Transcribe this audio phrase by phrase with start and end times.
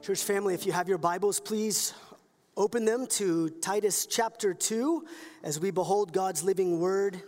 [0.00, 1.92] Church family, if you have your Bibles, please
[2.56, 5.04] open them to Titus chapter 2
[5.42, 7.20] as we behold God's living word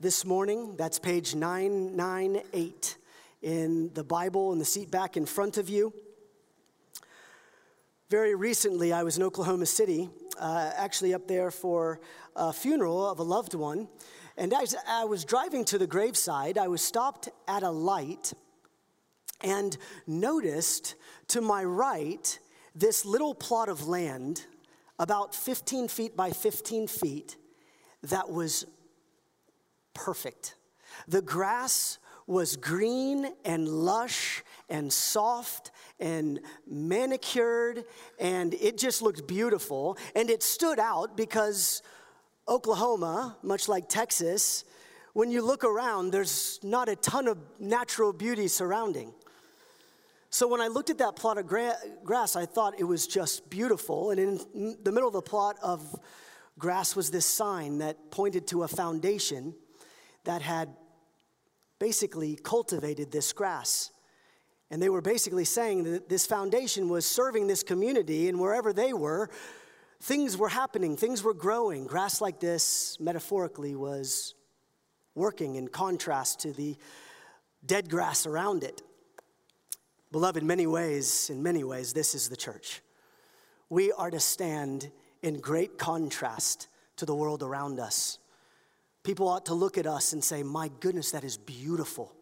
[0.00, 0.74] this morning.
[0.76, 2.96] That's page 998
[3.40, 5.92] in the Bible in the seat back in front of you.
[8.10, 10.10] Very recently, I was in Oklahoma City,
[10.40, 12.00] uh, actually up there for
[12.34, 13.88] a funeral of a loved one.
[14.36, 18.32] And as I was driving to the graveside, I was stopped at a light
[19.40, 19.76] and
[20.06, 20.94] noticed
[21.28, 22.38] to my right
[22.74, 24.44] this little plot of land,
[24.98, 27.36] about 15 feet by 15 feet,
[28.02, 28.66] that was
[29.94, 30.54] perfect.
[31.06, 37.84] The grass was green and lush and soft and manicured,
[38.20, 39.96] and it just looked beautiful.
[40.14, 41.82] And it stood out because
[42.46, 44.64] Oklahoma, much like Texas,
[45.14, 49.12] when you look around, there's not a ton of natural beauty surrounding.
[50.30, 53.48] So when I looked at that plot of gra- grass, I thought it was just
[53.48, 54.10] beautiful.
[54.10, 55.98] And in the middle of the plot of
[56.58, 59.54] grass was this sign that pointed to a foundation
[60.24, 60.68] that had
[61.78, 63.90] basically cultivated this grass.
[64.70, 68.92] And they were basically saying that this foundation was serving this community, and wherever they
[68.92, 69.30] were,
[70.02, 71.86] things were happening, things were growing.
[71.86, 74.34] Grass like this, metaphorically, was
[75.14, 76.76] working in contrast to the
[77.64, 78.82] dead grass around it.
[80.10, 82.80] Beloved, in many ways, in many ways, this is the church.
[83.68, 84.90] We are to stand
[85.22, 88.18] in great contrast to the world around us.
[89.02, 92.14] People ought to look at us and say, My goodness, that is beautiful.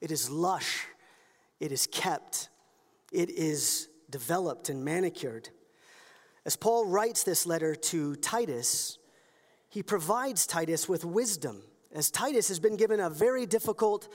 [0.00, 0.86] It is lush.
[1.60, 2.50] It is kept.
[3.12, 5.48] It is developed and manicured.
[6.44, 8.98] As Paul writes this letter to Titus,
[9.68, 11.62] he provides Titus with wisdom,
[11.94, 14.12] as Titus has been given a very difficult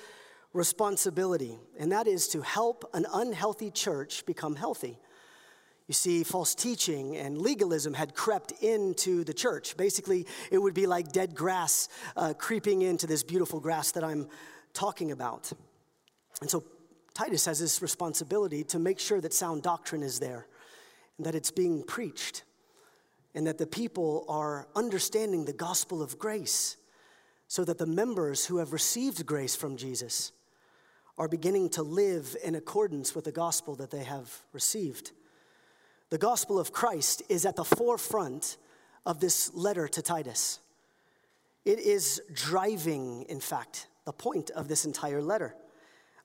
[0.57, 4.99] responsibility, and that is to help an unhealthy church become healthy.
[5.87, 9.77] You see, false teaching and legalism had crept into the church.
[9.77, 11.87] Basically, it would be like dead grass
[12.17, 14.27] uh, creeping into this beautiful grass that I'm
[14.73, 15.51] talking about.
[16.41, 16.63] And so,
[17.13, 20.45] Titus has this responsibility to make sure that sound doctrine is there
[21.17, 22.43] and that it's being preached
[23.33, 26.77] and that the people are understanding the gospel of grace
[27.47, 30.31] so that the members who have received grace from Jesus
[31.17, 35.11] are beginning to live in accordance with the gospel that they have received.
[36.09, 38.57] The gospel of Christ is at the forefront
[39.05, 40.59] of this letter to Titus.
[41.65, 45.55] It is driving, in fact, the point of this entire letter.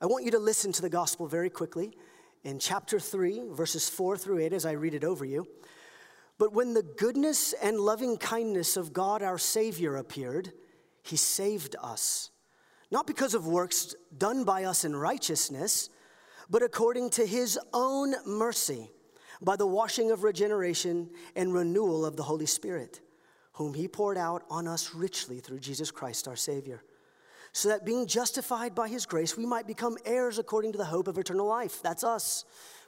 [0.01, 1.97] I want you to listen to the gospel very quickly
[2.45, 5.47] in chapter 3, verses 4 through 8, as I read it over you.
[6.39, 10.53] But when the goodness and loving kindness of God our Savior appeared,
[11.03, 12.32] he saved us
[12.93, 15.89] not because of works done by us in righteousness,
[16.51, 18.91] but according to his own mercy,
[19.41, 23.01] by the washing of regeneration and renewal of the Holy Spirit,
[23.55, 26.85] whom he poured out on us richly through Jesus Christ our Savior,
[27.53, 31.09] so that being justified by his grace, we might become heirs according to the hope
[31.09, 31.81] of eternal life.
[31.83, 32.45] That's us.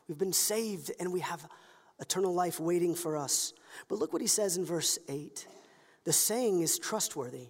[0.06, 1.48] We've been saved and we have
[1.98, 3.54] eternal life waiting for us.
[3.88, 5.46] But look what he says in verse 8
[6.04, 7.48] the saying is trustworthy.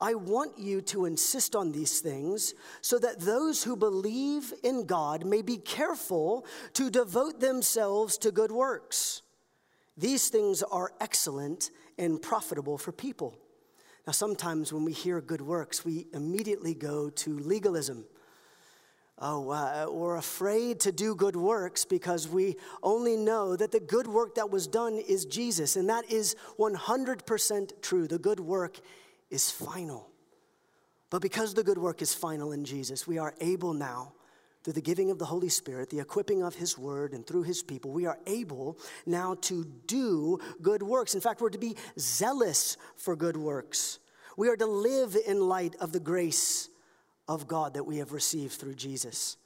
[0.00, 5.24] I want you to insist on these things so that those who believe in God
[5.24, 9.22] may be careful to devote themselves to good works.
[9.96, 13.38] These things are excellent and profitable for people.
[14.06, 18.04] Now, sometimes when we hear good works, we immediately go to legalism.
[19.18, 24.06] Oh, uh, we're afraid to do good works because we only know that the good
[24.06, 25.76] work that was done is Jesus.
[25.76, 28.06] And that is 100% true.
[28.06, 28.78] The good work
[29.30, 30.10] is final.
[31.10, 34.12] But because the good work is final in Jesus, we are able now,
[34.64, 37.62] through the giving of the Holy Spirit, the equipping of His Word, and through His
[37.62, 41.14] people, we are able now to do good works.
[41.14, 44.00] In fact, we're to be zealous for good works.
[44.36, 46.68] We are to live in light of the grace
[47.28, 49.36] of God that we have received through Jesus.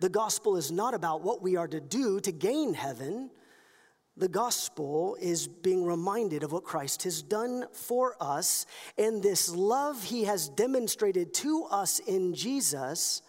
[0.00, 3.30] The gospel is not about what we are to do to gain heaven,
[4.16, 8.66] the gospel is being reminded of what Christ has done for us,
[8.98, 13.22] and this love he has demonstrated to us in Jesus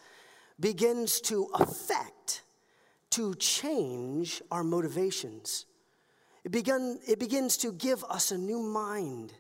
[0.60, 2.44] begins to affect,
[3.12, 5.66] to change our motivations.
[6.44, 9.34] It, begun, it begins to give us a new mind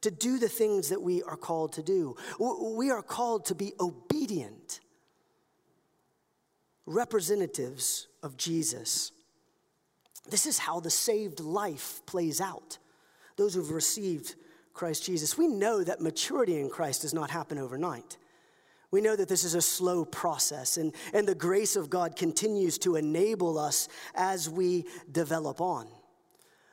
[0.00, 2.16] to do the things that we are called to do.
[2.38, 4.80] We are called to be obedient
[6.86, 9.12] representatives of Jesus.
[10.30, 12.78] This is how the saved life plays out.
[13.36, 14.34] Those who've received
[14.72, 15.36] Christ Jesus.
[15.36, 18.16] We know that maturity in Christ does not happen overnight.
[18.90, 22.76] We know that this is a slow process, and, and the grace of God continues
[22.78, 25.86] to enable us as we develop on.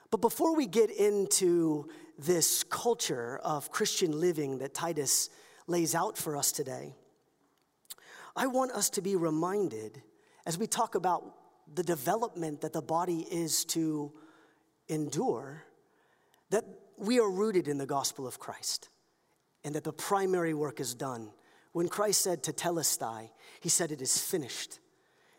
[0.10, 5.30] But before we get into this culture of Christian living that Titus
[5.68, 6.95] lays out for us today,
[8.36, 10.01] I want us to be reminded
[10.45, 11.24] as we talk about
[11.73, 14.11] the development that the body is to
[14.87, 15.63] endure,
[16.49, 16.63] that
[16.97, 18.89] we are rooted in the gospel of Christ
[19.63, 21.29] and that the primary work is done.
[21.73, 23.29] When Christ said tetelestai,
[23.59, 24.79] he said it is finished.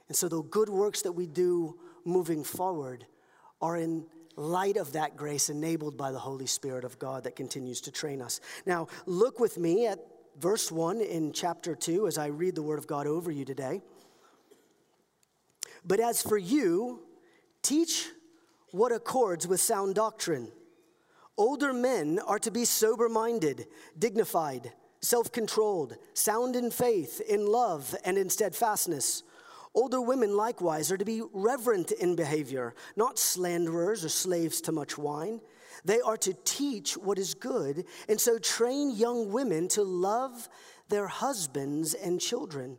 [0.09, 3.07] And so the good works that we do moving forward
[3.61, 7.81] are in light of that grace enabled by the Holy Spirit of God that continues
[7.83, 8.41] to train us.
[8.67, 9.99] Now, look with me at
[10.39, 13.83] verse 1 in chapter 2 as I read the word of God over you today.
[15.85, 17.01] But as for you,
[17.63, 18.09] teach
[18.71, 20.53] what accords with sound doctrine.
[21.37, 23.67] Older men are to be sober minded,
[23.99, 29.23] dignified, self controlled, sound in faith, in love, and in steadfastness.
[29.75, 34.99] Older women likewise are to be reverent in behavior, not slanderers or slaves to much
[34.99, 35.41] wine.
[35.85, 40.49] They are to teach what is good, and so train young women to love
[40.89, 42.79] their husbands and children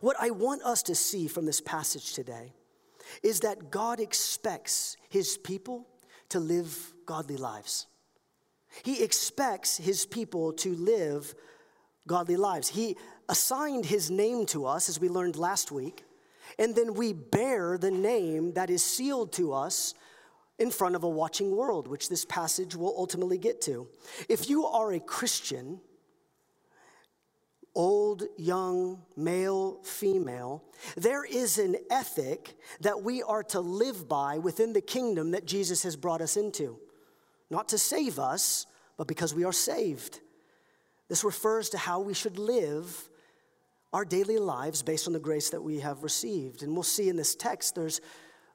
[0.00, 2.52] What I want us to see from this passage today
[3.22, 5.86] is that God expects his people
[6.28, 7.86] to live godly lives.
[8.82, 11.34] He expects his people to live
[12.06, 12.68] godly lives.
[12.68, 12.96] He
[13.28, 16.04] assigned his name to us, as we learned last week,
[16.58, 19.94] and then we bear the name that is sealed to us
[20.58, 23.86] in front of a watching world, which this passage will ultimately get to.
[24.28, 25.80] If you are a Christian,
[27.74, 30.64] old, young, male, female,
[30.96, 35.82] there is an ethic that we are to live by within the kingdom that Jesus
[35.82, 36.78] has brought us into.
[37.50, 38.66] Not to save us,
[38.96, 40.20] but because we are saved.
[41.08, 43.08] This refers to how we should live
[43.92, 46.62] our daily lives based on the grace that we have received.
[46.62, 48.00] And we'll see in this text there's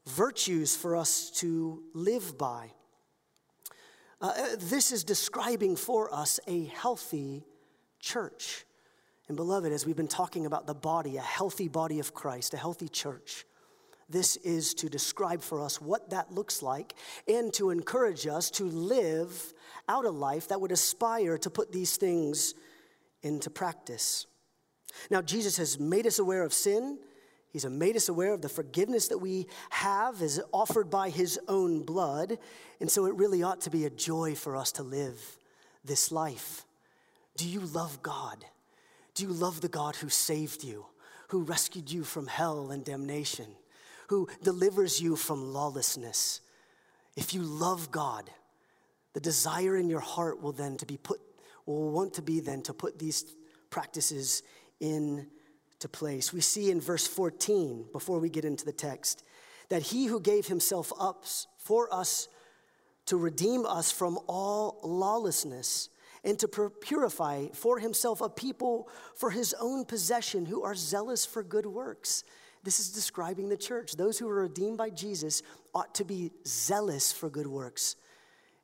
[0.06, 2.72] virtues for us to live by.
[4.22, 7.46] Uh, this is describing for us a healthy
[8.00, 8.66] church.
[9.28, 12.58] And beloved, as we've been talking about the body, a healthy body of Christ, a
[12.58, 13.46] healthy church,
[14.10, 16.94] this is to describe for us what that looks like
[17.28, 19.54] and to encourage us to live
[19.88, 22.54] out a life that would aspire to put these things
[23.22, 24.28] into practice.
[25.10, 27.00] Now, Jesus has made us aware of sin.
[27.50, 31.84] He's made us aware of the forgiveness that we have is offered by his own
[31.84, 32.38] blood.
[32.82, 35.38] And so it really ought to be a joy for us to live
[35.84, 36.66] this life.
[37.38, 38.46] Do you love God?
[39.14, 40.86] Do you love the God who saved you,
[41.30, 43.48] who rescued you from hell and damnation,
[44.08, 46.42] who delivers you from lawlessness?
[47.16, 48.30] If you love God,
[49.14, 51.20] the desire in your heart will then to be put
[51.66, 53.26] will want to be then to put these
[53.70, 54.44] practices
[54.80, 55.26] into
[55.92, 56.34] place.
[56.34, 59.24] We see in verse 14 before we get into the text
[59.70, 61.26] that he who gave himself up
[61.58, 62.28] for us
[63.06, 65.90] to redeem us from all lawlessness
[66.24, 71.44] and to purify for himself a people for his own possession who are zealous for
[71.44, 72.24] good works.
[72.64, 73.94] This is describing the church.
[73.94, 75.44] Those who are redeemed by Jesus
[75.76, 77.98] ought to be zealous for good works.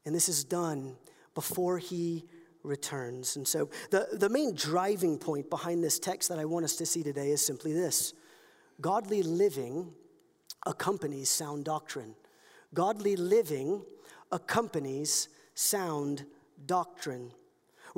[0.06, 0.96] And this is done
[1.36, 2.24] before he
[2.64, 3.36] returns.
[3.36, 6.86] And so, the, the main driving point behind this text that I want us to
[6.86, 8.14] see today is simply this
[8.80, 9.92] godly living
[10.66, 12.16] accompanies sound doctrine.
[12.74, 13.84] Godly living
[14.32, 16.26] accompanies sound
[16.66, 17.32] doctrine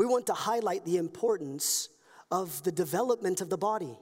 [0.02, 1.88] we want to highlight the importance
[2.32, 4.00] of the development of the body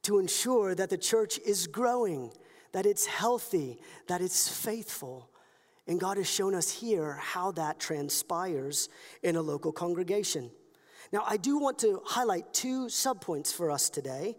[0.00, 2.32] to ensure that the church is growing,
[2.72, 5.28] that it's healthy, that it's faithful.
[5.86, 8.88] And God has shown us here how that transpires
[9.22, 10.50] in a local congregation.
[11.12, 14.34] Now, I do want to highlight two subpoints for us today,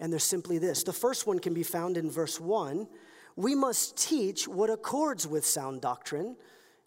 [0.00, 0.82] and they're simply this.
[0.82, 2.88] The first one can be found in verse 1.
[3.36, 6.34] We must teach what accords with sound doctrine.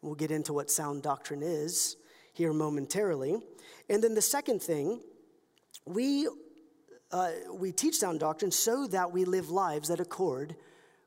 [0.01, 1.96] We'll get into what sound doctrine is
[2.38, 3.38] here momentarily.
[3.89, 5.01] And then the second thing,
[5.86, 6.27] we,
[7.12, 10.56] uh, we teach sound doctrine so that we live lives that accord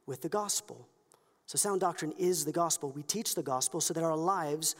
[0.06, 0.88] with the gospel.
[1.46, 2.90] So, sound doctrine is the gospel.
[2.90, 4.74] We teach the gospel so that our lives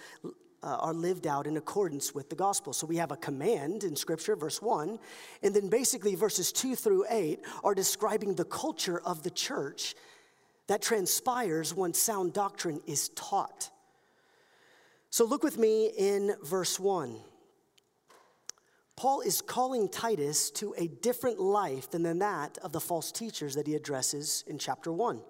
[0.62, 2.72] uh, are lived out in accordance with the gospel.
[2.72, 4.98] So we have a command in Scripture, verse 1,
[5.42, 9.94] and then basically verses 2 through 8 are describing the culture of the church
[10.66, 13.70] that transpires when sound doctrine is taught.
[15.10, 17.16] So look with me in verse 1.
[18.94, 23.66] Paul is calling Titus to a different life than that of the false teachers that
[23.66, 25.20] he addresses in chapter 1.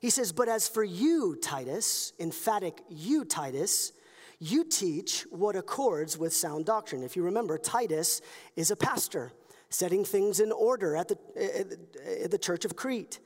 [0.00, 3.92] He says, But as for you, Titus, emphatic you, Titus,
[4.38, 7.02] you teach what accords with sound doctrine.
[7.02, 8.22] If you remember, Titus
[8.56, 9.32] is a pastor
[9.68, 11.64] setting things in order at the, eh,
[12.02, 13.18] eh, at the church of Crete.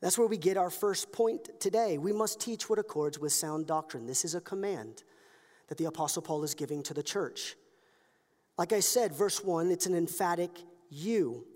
[0.00, 1.98] That's where we get our first point today.
[1.98, 4.06] We must teach what accords with sound doctrine.
[4.06, 5.04] This is a command
[5.70, 7.56] that the Apostle Paul is giving to the church.
[8.58, 10.50] Like I said, verse 1, it's an emphatic
[10.90, 11.46] you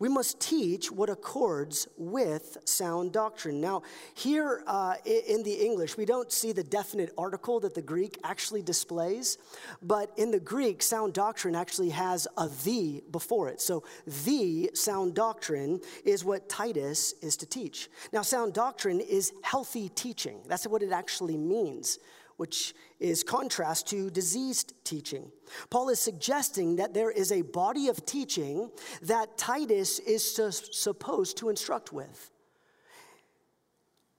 [0.00, 3.60] we must teach what accords with sound doctrine.
[3.60, 3.82] Now,
[4.14, 8.62] here uh, in the English, we don't see the definite article that the Greek actually
[8.62, 9.38] displays,
[9.82, 13.60] but in the Greek, sound doctrine actually has a the before it.
[13.60, 13.82] So,
[14.24, 17.88] the sound doctrine is what Titus is to teach.
[18.12, 20.38] Now, sound doctrine is healthy teaching.
[20.46, 21.98] That's what it actually means
[22.38, 25.30] which is contrast to diseased teaching.
[25.70, 28.70] Paul is suggesting that there is a body of teaching
[29.02, 30.40] that Titus is
[30.72, 32.30] supposed to instruct with.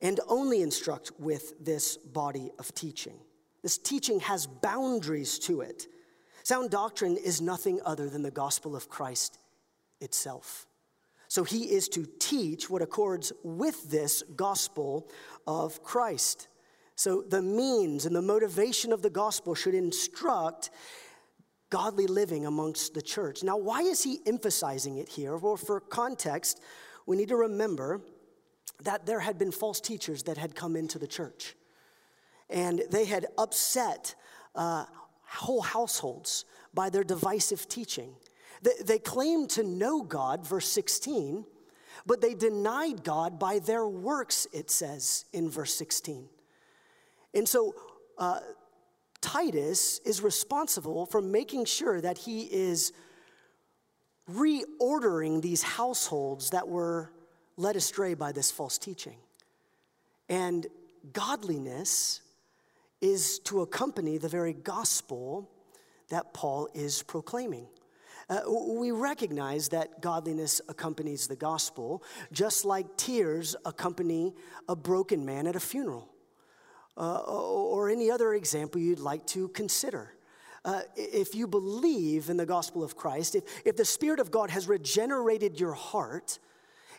[0.01, 3.17] And only instruct with this body of teaching.
[3.63, 5.87] This teaching has boundaries to it.
[6.43, 9.39] Sound doctrine is nothing other than the gospel of Christ
[10.01, 10.67] itself.
[11.29, 15.07] So he is to teach what accords with this gospel
[15.47, 16.48] of Christ.
[16.99, 20.69] So the means and the motivation of the gospel should instruct
[21.69, 23.41] godly living amongst the church.
[23.41, 25.37] Now, why is he emphasizing it here?
[25.37, 26.59] Well, for context,
[27.05, 28.01] we need to remember
[28.83, 31.55] that there had been false teachers that had come into the church,
[32.49, 34.15] and they had upset
[34.53, 34.83] uh,
[35.25, 38.11] whole households by their divisive teaching.
[38.61, 41.45] They, they claimed to know God, verse 16,
[42.05, 46.27] but they denied God by their works, it says in verse 16.
[47.33, 47.75] And so
[48.17, 48.39] uh,
[49.21, 52.93] Titus is responsible for making sure that he is
[54.31, 57.11] reordering these households that were
[57.57, 59.17] led astray by this false teaching.
[60.29, 60.67] And
[61.13, 62.21] godliness
[63.01, 65.49] is to accompany the very gospel
[66.09, 67.67] that Paul is proclaiming.
[68.29, 74.35] Uh, we recognize that godliness accompanies the gospel, just like tears accompany
[74.67, 76.09] a broken man at a funeral
[76.99, 80.13] uh, or any other example you'd like to consider.
[80.65, 84.49] Uh, if you believe in the gospel of Christ, if, if the Spirit of God
[84.49, 86.39] has regenerated your heart,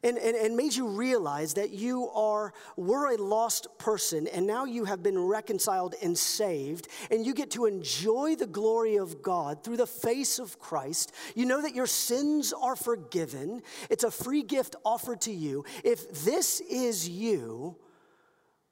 [0.02, 4.64] and, and, and, made you realize that you are were a lost person and now
[4.64, 9.62] you have been reconciled and saved and you get to enjoy the glory of god
[9.62, 14.42] through the face of christ you know that your sins are forgiven it's a free
[14.42, 17.76] gift offered to you if this is you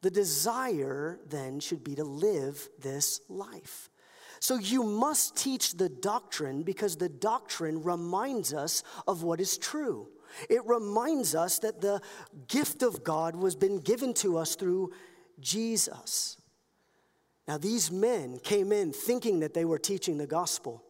[0.02, 3.90] the desire then should be to live this life.
[4.40, 10.08] So you must teach the doctrine because the doctrine reminds us of what is true.
[10.48, 12.00] It reminds us that the
[12.46, 14.92] gift of God was been given to us through
[15.40, 16.36] Jesus.
[17.48, 20.84] Now these men came in thinking that they were teaching the gospel.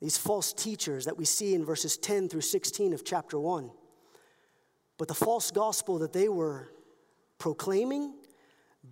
[0.00, 3.70] These false teachers that we see in verses 10 through 16 of chapter 1.
[4.96, 6.70] But the false gospel that they were
[7.38, 8.14] proclaiming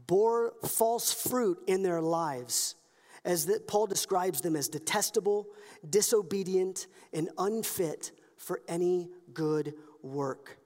[0.06, 2.76] bore false fruit in their lives
[3.24, 5.48] as that Paul describes them as detestable,
[5.88, 10.58] disobedient, and unfit for any good work.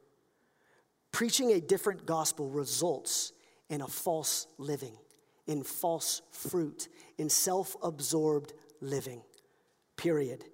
[1.11, 3.33] Preaching a different gospel results
[3.71, 4.97] in a false living,
[5.47, 9.23] in false fruit, in self absorbed living,
[9.97, 10.45] period.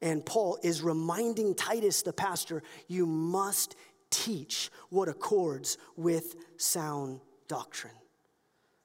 [0.00, 3.74] And Paul is reminding Titus, the pastor, you must
[4.10, 7.94] teach what accords with sound doctrine.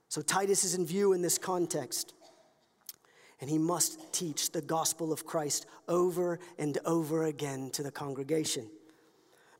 [0.09, 2.13] So Titus is in view in this context.
[3.41, 8.69] And he must teach the gospel of Christ over and over again to the congregation.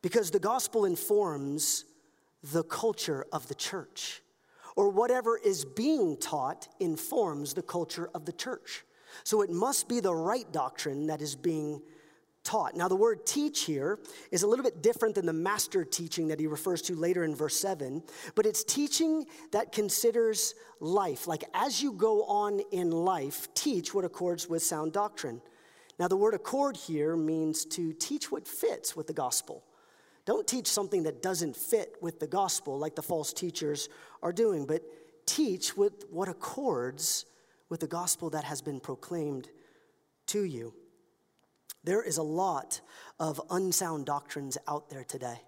[0.01, 1.83] Because the gospel informs
[2.51, 4.21] the culture of the church,
[4.75, 8.83] or whatever is being taught informs the culture of the church.
[9.23, 11.81] So it must be the right doctrine that is being
[12.43, 12.75] taught.
[12.75, 13.99] Now, the word teach here
[14.31, 17.35] is a little bit different than the master teaching that he refers to later in
[17.35, 18.03] verse 7,
[18.35, 21.27] but it's teaching that considers life.
[21.27, 25.41] Like as you go on in life, teach what accords with sound doctrine.
[25.99, 29.63] Now, the word accord here means to teach what fits with the gospel.
[30.25, 33.89] Don't teach something that doesn't fit with the gospel like the false teachers
[34.21, 34.81] are doing, but
[35.25, 37.25] teach with what accords
[37.69, 39.49] with the gospel that has been proclaimed
[40.27, 40.73] to you.
[41.83, 42.81] There is a lot
[43.19, 45.41] of unsound doctrines out there today.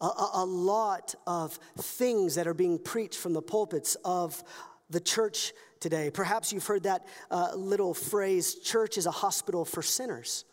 [0.00, 4.42] A, a, a, lot of things that are being preached from the pulpits of
[4.90, 6.10] the church today.
[6.10, 10.44] Perhaps you've heard that uh, little phrase, church is a hospital for sinners.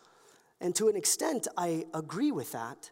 [0.61, 2.91] And to an extent, I agree with that.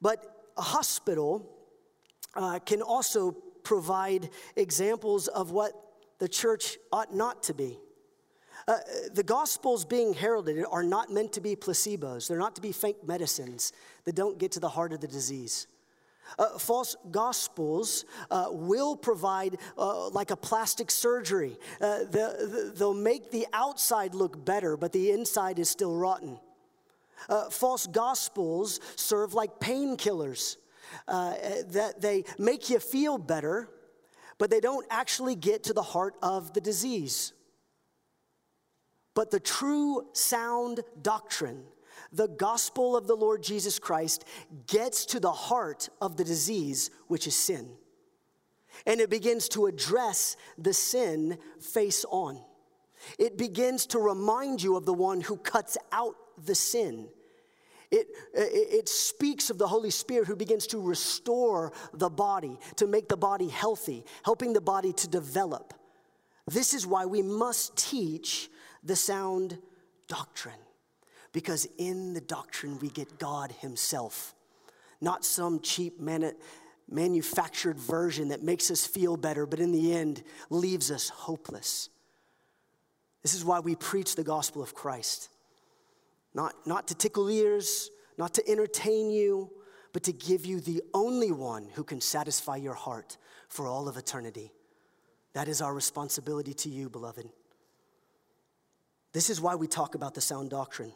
[0.00, 1.50] But a hospital
[2.34, 3.32] uh, can also
[3.62, 5.72] provide examples of what
[6.18, 7.78] the church ought not to be.
[8.68, 8.78] Uh,
[9.12, 12.26] the gospels being heralded are not meant to be placebos.
[12.26, 13.72] They're not to be fake medicines
[14.04, 15.68] that don't get to the heart of the disease.
[16.38, 21.56] Uh, false gospels uh, will provide uh, like a plastic surgery.
[21.80, 26.38] Uh, the, the, they'll make the outside look better, but the inside is still rotten.
[27.28, 30.56] Uh, false gospels serve like painkillers
[31.08, 31.34] uh,
[31.68, 33.68] that they make you feel better,
[34.38, 37.32] but they don't actually get to the heart of the disease.
[39.16, 41.64] But the true sound doctrine,
[42.12, 44.26] the gospel of the Lord Jesus Christ,
[44.66, 47.70] gets to the heart of the disease, which is sin.
[48.84, 52.42] And it begins to address the sin face on.
[53.18, 57.08] It begins to remind you of the one who cuts out the sin.
[57.90, 63.08] It, it, speaks of the Holy Spirit who begins to restore the body, to make
[63.08, 65.72] the body healthy, helping the body to develop.
[66.46, 68.50] This is why we must teach
[68.86, 69.58] the sound
[70.08, 70.54] doctrine.
[71.32, 74.34] Because in the doctrine, we get God Himself,
[75.00, 76.32] not some cheap manu-
[76.88, 81.90] manufactured version that makes us feel better, but in the end leaves us hopeless.
[83.22, 85.28] This is why we preach the gospel of Christ.
[86.32, 89.50] Not, not to tickle ears, not to entertain you,
[89.92, 93.16] but to give you the only one who can satisfy your heart
[93.48, 94.52] for all of eternity.
[95.32, 97.28] That is our responsibility to you, beloved.
[99.16, 100.92] This is why we talk about the sound doctrine.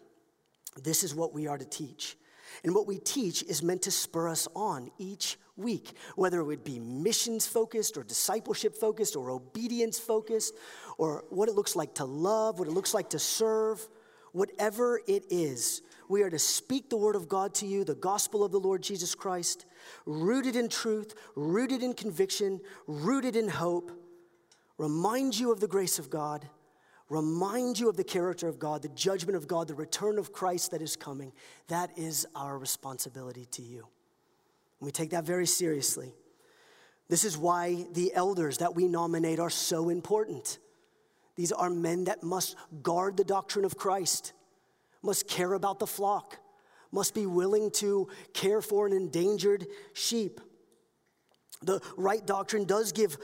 [0.76, 2.18] This is what we are to teach.
[2.62, 6.62] And what we teach is meant to spur us on each week, whether it would
[6.62, 10.52] be missions focused or discipleship focused or obedience focused
[10.98, 13.88] or what it looks like to love, what it looks like to serve,
[14.32, 15.80] whatever it is.
[16.10, 18.82] We are to speak the word of God to you, the gospel of the Lord
[18.82, 19.64] Jesus Christ,
[20.04, 23.90] rooted in truth, rooted in conviction, rooted in hope,
[24.76, 26.46] remind you of the grace of God
[27.10, 30.70] remind you of the character of God, the judgment of God, the return of Christ
[30.70, 31.32] that is coming.
[31.68, 33.80] That is our responsibility to you.
[34.78, 36.14] And we take that very seriously.
[37.08, 40.58] This is why the elders that we nominate are so important.
[41.34, 44.32] These are men that must guard the doctrine of Christ,
[45.02, 46.38] must care about the flock,
[46.92, 50.40] must be willing to care for an endangered sheep.
[51.62, 53.18] The right doctrine does give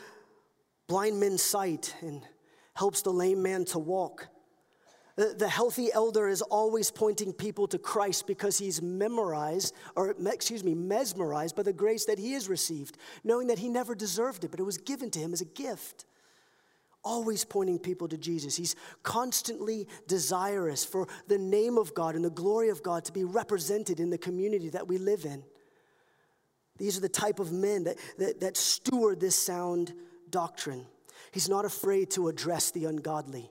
[0.88, 2.26] blind men sight and
[2.76, 4.28] helps the lame man to walk.
[5.16, 10.74] The healthy elder is always pointing people to Christ because he's memorized, or excuse me,
[10.74, 14.60] mesmerized by the grace that he has received, knowing that he never deserved it, but
[14.60, 16.04] it was given to him as a gift.
[17.02, 18.56] Always pointing people to Jesus.
[18.56, 23.24] He's constantly desirous for the name of God and the glory of God to be
[23.24, 25.42] represented in the community that we live in.
[26.76, 29.94] These are the type of men that, that, that steward this sound
[30.28, 30.84] doctrine.
[31.32, 33.50] He's not afraid to address the ungodly.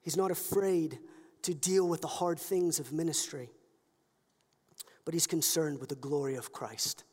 [0.00, 0.98] He's not afraid
[1.42, 3.50] to deal with the hard things of ministry.
[5.04, 7.04] But he's concerned with the glory of Christ.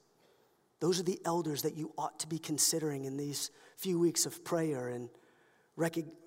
[0.79, 4.43] Those are the elders that you ought to be considering in these few weeks of
[4.45, 5.09] prayer and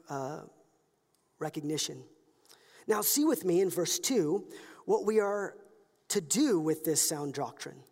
[0.09, 0.40] uh,
[1.38, 2.03] recognition.
[2.87, 4.45] Now, see with me in verse 2
[4.85, 5.57] what we are
[6.09, 7.83] to do with this sound doctrine.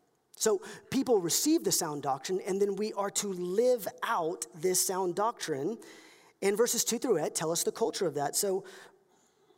[0.40, 5.14] So people receive the sound doctrine, and then we are to live out this sound
[5.14, 5.76] doctrine.
[6.40, 8.34] And verses two through eight tell us the culture of that.
[8.34, 8.64] So,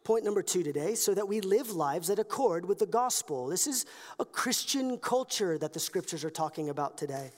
[0.02, 3.46] point number two today so that we live lives that accord with the gospel.
[3.46, 3.86] This is
[4.18, 7.30] a Christian culture that the scriptures are talking about today.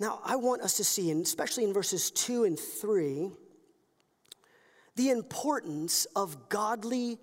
[0.00, 3.30] Now, I want us to see, and especially in verses two and three,
[4.96, 7.20] the importance of godly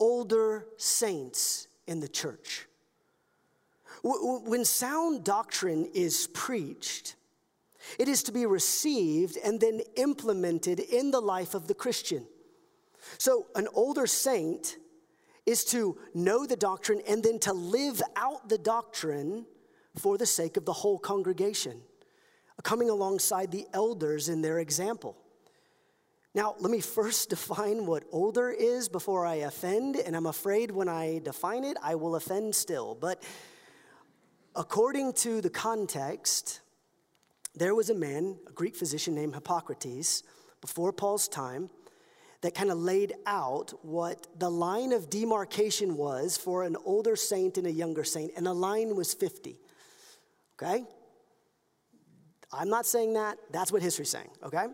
[0.00, 2.66] older saints in the church.
[4.04, 7.16] When sound doctrine is preached,
[7.98, 12.26] it is to be received and then implemented in the life of the Christian.
[13.16, 14.76] So, an older saint
[15.46, 19.46] is to know the doctrine and then to live out the doctrine
[19.96, 21.80] for the sake of the whole congregation,
[22.62, 25.16] coming alongside the elders in their example.
[26.34, 30.90] Now, let me first define what older is before I offend, and I'm afraid when
[30.90, 32.94] I define it, I will offend still.
[32.94, 33.22] But
[34.54, 36.60] according to the context,
[37.54, 40.22] there was a man, a Greek physician named Hippocrates,
[40.60, 41.70] before Paul's time,
[42.40, 47.56] that kind of laid out what the line of demarcation was for an older saint
[47.56, 49.56] and a younger saint, and the line was 50.
[50.60, 50.84] Okay?
[52.52, 54.66] I'm not saying that, that's what history's saying, okay?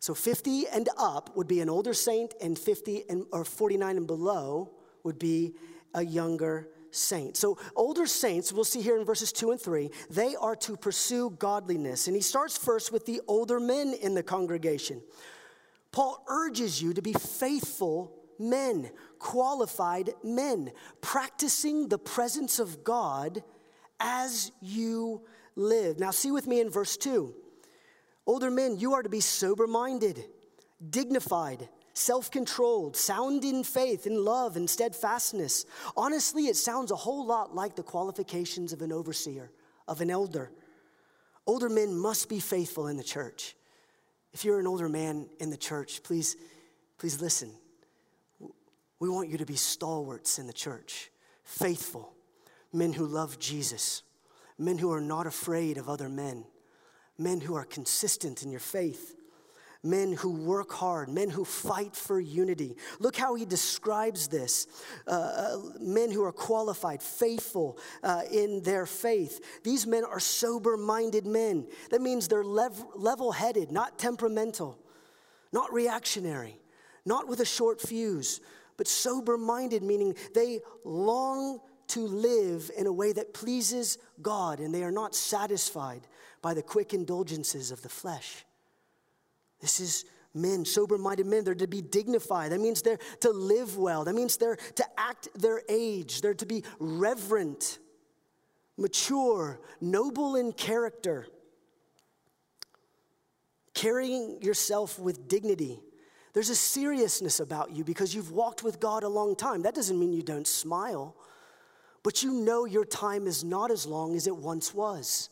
[0.00, 4.06] So 50 and up would be an older saint, and 50 and, or 49 and
[4.06, 4.70] below
[5.04, 5.54] would be
[5.94, 7.36] a younger saint.
[7.36, 11.30] So, older saints, we'll see here in verses 2 and 3, they are to pursue
[11.30, 12.06] godliness.
[12.06, 15.02] And he starts first with the older men in the congregation.
[15.92, 23.42] Paul urges you to be faithful men, qualified men, practicing the presence of God
[24.00, 25.22] as you
[25.56, 25.98] live.
[25.98, 27.34] Now, see with me in verse 2.
[28.26, 30.24] Older men, you are to be sober minded,
[30.90, 35.66] dignified, self controlled, sound in faith, in love, and steadfastness.
[35.96, 39.50] Honestly, it sounds a whole lot like the qualifications of an overseer,
[39.86, 40.50] of an elder.
[41.46, 43.56] Older men must be faithful in the church.
[44.32, 46.36] If you're an older man in the church, please,
[46.98, 47.50] please listen.
[49.00, 51.10] We want you to be stalwarts in the church,
[51.44, 52.12] faithful,
[52.72, 54.02] men who love Jesus,
[54.58, 56.44] men who are not afraid of other men,
[57.16, 59.14] men who are consistent in your faith,
[59.82, 62.76] men who work hard, men who fight for unity.
[62.98, 64.66] Look how he describes this
[65.06, 69.62] uh, uh, men who are qualified, faithful uh, in their faith.
[69.62, 71.66] These men are sober minded men.
[71.90, 74.78] That means they're lev- level headed, not temperamental,
[75.52, 76.60] not reactionary,
[77.06, 78.40] not with a short fuse,
[78.76, 84.74] but sober minded, meaning they long to live in a way that pleases God and
[84.74, 86.02] they are not satisfied
[86.42, 88.44] by the quick indulgences of the flesh.
[89.60, 91.44] This is men, sober minded men.
[91.44, 92.52] They're to be dignified.
[92.52, 94.04] That means they're to live well.
[94.04, 96.20] That means they're to act their age.
[96.20, 97.78] They're to be reverent,
[98.76, 101.26] mature, noble in character,
[103.74, 105.80] carrying yourself with dignity.
[106.34, 109.62] There's a seriousness about you because you've walked with God a long time.
[109.62, 111.16] That doesn't mean you don't smile,
[112.02, 115.30] but you know your time is not as long as it once was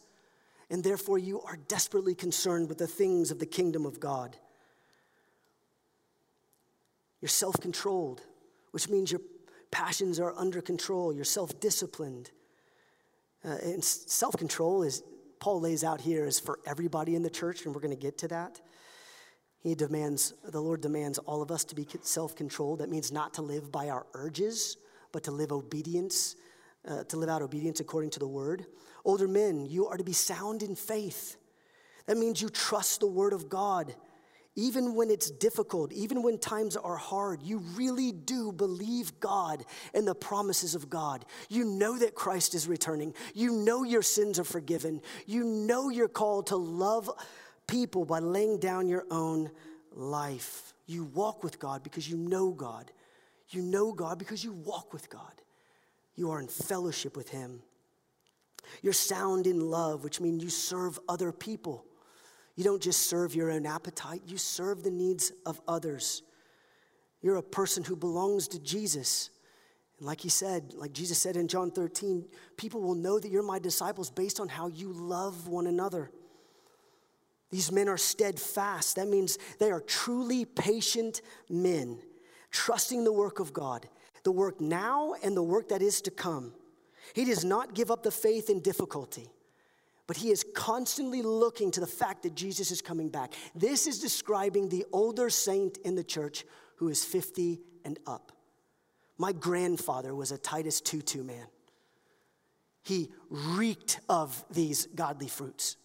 [0.71, 4.37] and therefore you are desperately concerned with the things of the kingdom of God.
[7.21, 8.23] You're self controlled,
[8.73, 9.21] which means your
[9.71, 12.31] passions are under control, you're self disciplined.
[13.45, 15.03] Uh, and self control is,
[15.39, 18.19] Paul lays out here, is for everybody in the church, and we're going to get
[18.19, 18.61] to that.
[19.61, 22.81] He demands, the Lord demands all of us to be self controlled.
[22.81, 24.77] That means not to live by our urges,
[25.13, 26.37] but to live obedience,
[26.87, 28.67] uh, to live out obedience according to the word.
[29.05, 31.37] Older men, you are to be sound in faith.
[32.07, 33.95] That means you trust the word of God.
[34.59, 40.09] Even when it's difficult, even when times are hard, you really do believe God and
[40.09, 41.27] the promises of God.
[41.51, 43.13] You know that Christ is returning.
[43.35, 45.03] You know your sins are forgiven.
[45.27, 47.11] You know you're called to love
[47.67, 49.51] people by laying down your own
[49.93, 50.73] life.
[50.87, 52.91] You walk with God because you know God.
[53.51, 55.43] You know God because you walk with God.
[56.17, 57.63] You are in fellowship with Him.
[58.83, 61.85] You're sound in love, which means you serve other people.
[62.57, 66.23] You don't just serve your own appetite, you serve the needs of others.
[67.23, 69.31] You're a person who belongs to Jesus.
[69.99, 72.27] And like he said, like Jesus said in John 13,
[72.57, 76.11] people will know that you're my disciples based on how you love one another.
[77.51, 78.97] These men are steadfast.
[78.97, 81.99] That means they are truly patient men,
[82.51, 83.89] trusting the work of God,
[84.27, 86.53] the work now and the work that is to come.
[87.15, 89.31] He does not give up the faith in difficulty,
[90.09, 93.35] but he is constantly looking to the fact that Jesus is coming back.
[93.55, 96.45] This is describing the older saint in the church
[96.79, 98.33] who is 50 and up.
[99.17, 101.47] My grandfather was a Titus 2 2 man.
[102.83, 105.77] He reeked of these godly fruits.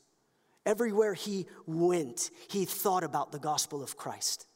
[0.66, 4.48] Everywhere he went, he thought about the gospel of Christ.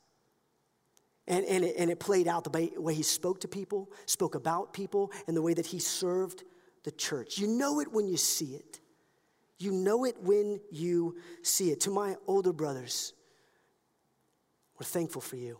[1.27, 4.73] And, and, it, and it played out the way he spoke to people, spoke about
[4.73, 6.43] people, and the way that he served
[6.83, 7.39] the church.
[7.39, 8.79] You know it when you see it.
[9.57, 11.81] You know it when you see it.
[11.81, 13.13] To my older brothers,
[14.79, 15.59] we're thankful for you.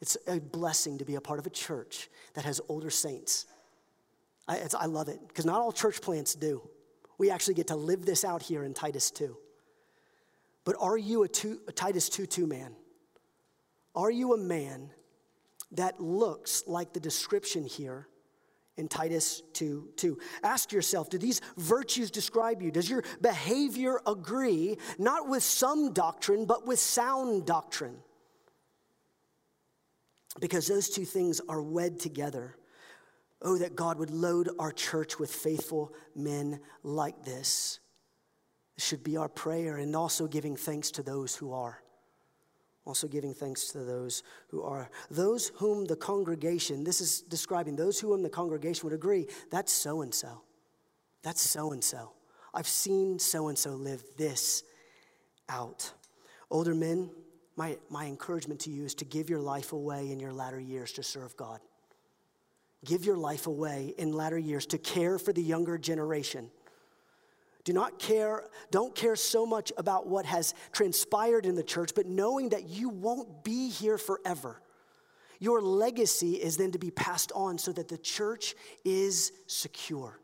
[0.00, 3.46] It's a blessing to be a part of a church that has older saints.
[4.48, 6.68] I, I love it because not all church plants do.
[7.18, 9.36] We actually get to live this out here in Titus 2.
[10.64, 12.74] But are you a, two, a Titus 2 2 man?
[13.94, 14.90] Are you a man
[15.72, 18.08] that looks like the description here
[18.80, 20.18] in Titus 2 2.
[20.42, 22.70] Ask yourself do these virtues describe you?
[22.70, 27.98] Does your behavior agree, not with some doctrine, but with sound doctrine?
[30.40, 32.56] Because those two things are wed together.
[33.42, 37.80] Oh, that God would load our church with faithful men like this.
[38.76, 41.82] This should be our prayer, and also giving thanks to those who are.
[42.90, 44.90] Also giving thanks to those who are.
[45.12, 50.00] Those whom the congregation, this is describing those whom the congregation would agree, that's so
[50.00, 50.42] and so.
[51.22, 52.10] That's so and so.
[52.52, 54.64] I've seen so and so live this
[55.48, 55.92] out.
[56.50, 57.10] Older men,
[57.54, 60.90] my, my encouragement to you is to give your life away in your latter years
[60.94, 61.60] to serve God.
[62.84, 66.50] Give your life away in latter years to care for the younger generation.
[67.64, 72.06] Do not care, don't care so much about what has transpired in the church, but
[72.06, 74.62] knowing that you won't be here forever.
[75.38, 80.18] Your legacy is then to be passed on so that the church is secure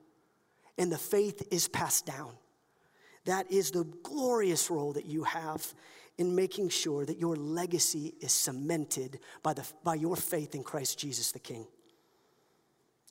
[0.78, 2.32] and the faith is passed down.
[3.24, 5.74] That is the glorious role that you have
[6.18, 10.98] in making sure that your legacy is cemented by, the, by your faith in Christ
[10.98, 11.66] Jesus the King.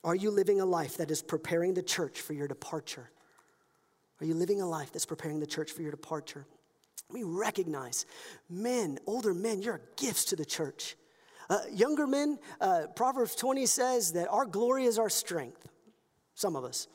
[0.03, 3.09] Are you living a life that is preparing the church for your departure?
[4.21, 6.45] Are you living a life that's preparing the church for your departure?
[7.12, 8.06] We recognize
[8.49, 10.95] men, older men, you're gifts to the church.
[11.49, 15.67] Uh, younger men, uh, Proverbs 20 says that our glory is our strength.
[16.34, 16.88] Some of us.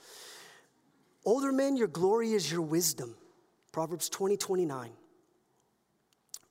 [1.25, 3.15] Older men, your glory is your wisdom.
[3.73, 4.91] Proverbs 20, 29.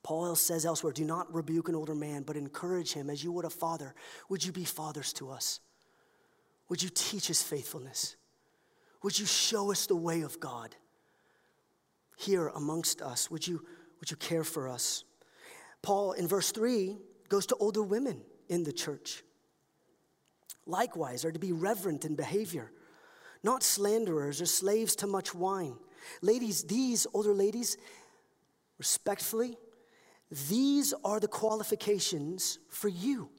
[0.02, 3.46] Paul says elsewhere, do not rebuke an older man, but encourage him as you would
[3.46, 3.94] a father.
[4.30, 5.60] Would you be fathers to us?
[6.70, 8.16] Would you teach us faithfulness?
[9.04, 10.76] Would you show us the way of God
[12.18, 13.32] here amongst us?
[13.32, 13.66] Would you,
[14.00, 15.04] would you care for us?
[15.82, 16.98] Paul, in verse 3,
[17.30, 19.24] goes to older women in the church.
[20.66, 22.72] Likewise, are to be reverent in behavior,
[23.44, 25.76] not slanderers or slaves to much wine.
[26.22, 27.78] Ladies, these older ladies,
[28.78, 29.58] respectfully,
[30.50, 33.30] these are the qualifications for you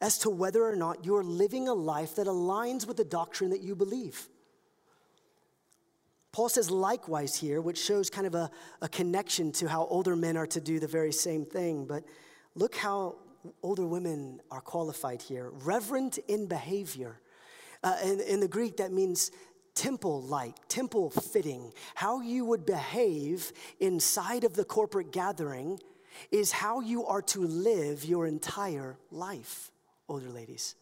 [0.00, 3.62] as to whether or not you're living a life that aligns with the doctrine that
[3.62, 4.28] you believe.
[6.34, 8.50] Paul says likewise here, which shows kind of a,
[8.82, 11.86] a connection to how older men are to do the very same thing.
[11.86, 12.02] But
[12.56, 13.18] look how
[13.62, 17.20] older women are qualified here reverent in behavior.
[17.84, 19.30] Uh, in, in the Greek, that means
[19.76, 21.72] temple like, temple fitting.
[21.94, 25.78] How you would behave inside of the corporate gathering
[26.32, 29.70] is how you are to live your entire life
[30.08, 30.74] older ladies.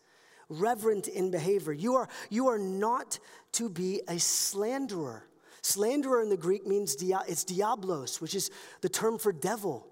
[0.49, 1.75] Reverent in behavior.
[1.75, 3.19] You are, you are not
[3.53, 5.27] to be a slanderer.
[5.63, 9.87] Slanderer in the Greek means dia, it's diablos, which is the term for devil.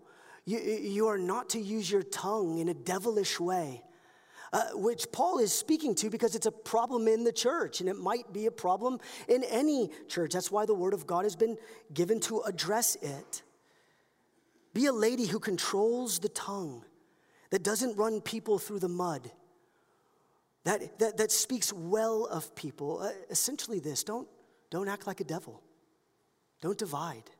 [0.44, 3.82] You, you are not to use your tongue in a devilish way,
[4.52, 7.96] uh, which Paul is speaking to because it's a problem in the church and it
[7.96, 10.32] might be a problem in any church.
[10.32, 11.56] That's why the word of God has been
[11.94, 13.42] given to address it.
[14.74, 16.84] Be a lady who controls the tongue
[17.50, 19.30] that doesn't run people through the mud,
[20.64, 23.00] that, that, that speaks well of people.
[23.02, 24.28] Uh, essentially, this don't,
[24.70, 25.62] don't act like a devil,
[26.60, 27.30] don't divide,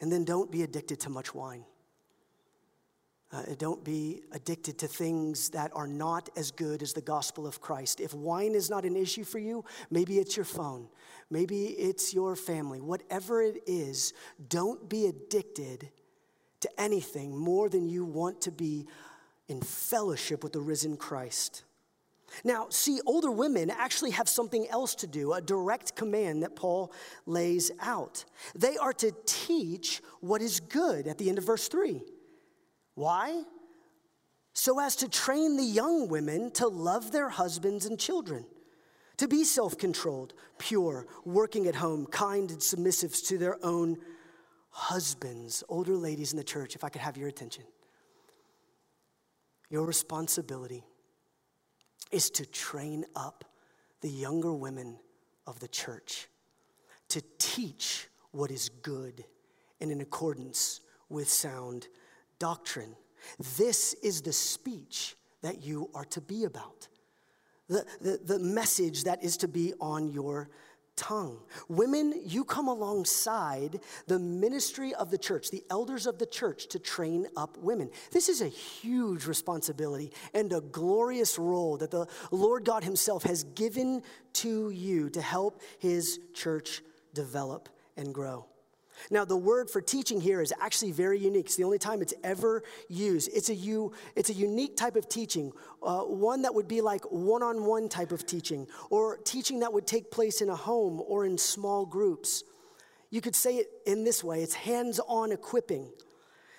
[0.00, 1.64] and then don't be addicted to much wine.
[3.30, 7.60] Uh, don't be addicted to things that are not as good as the gospel of
[7.60, 8.00] Christ.
[8.00, 10.88] If wine is not an issue for you, maybe it's your phone,
[11.28, 12.80] maybe it's your family.
[12.80, 14.14] Whatever it is,
[14.48, 15.90] don't be addicted
[16.60, 18.86] to anything more than you want to be
[19.48, 21.64] in fellowship with the risen Christ.
[22.44, 26.92] Now, see, older women actually have something else to do, a direct command that Paul
[27.26, 28.24] lays out.
[28.54, 32.02] They are to teach what is good at the end of verse 3.
[32.94, 33.44] Why?
[34.52, 38.44] So as to train the young women to love their husbands and children,
[39.18, 43.98] to be self controlled, pure, working at home, kind and submissive to their own
[44.70, 47.64] husbands, older ladies in the church, if I could have your attention.
[49.70, 50.84] Your responsibility
[52.10, 53.44] is to train up
[54.00, 54.98] the younger women
[55.46, 56.28] of the church
[57.08, 59.24] to teach what is good
[59.80, 61.88] and in accordance with sound
[62.38, 62.94] doctrine.
[63.56, 66.88] This is the speech that you are to be about,
[67.68, 70.50] the, the, the message that is to be on your
[70.98, 71.38] tongue.
[71.68, 76.78] Women, you come alongside the ministry of the church, the elders of the church, to
[76.78, 77.88] train up women.
[78.10, 83.44] This is a huge responsibility and a glorious role that the Lord God Himself has
[83.44, 84.02] given
[84.34, 86.82] to you to help His church
[87.14, 88.46] develop and grow.
[89.10, 91.46] Now, the word for teaching here is actually very unique.
[91.46, 93.30] It's the only time it's ever used.
[93.32, 97.04] It's a, u, it's a unique type of teaching, uh, one that would be like
[97.10, 101.02] one on one type of teaching, or teaching that would take place in a home
[101.06, 102.44] or in small groups.
[103.10, 105.90] You could say it in this way it's hands on equipping.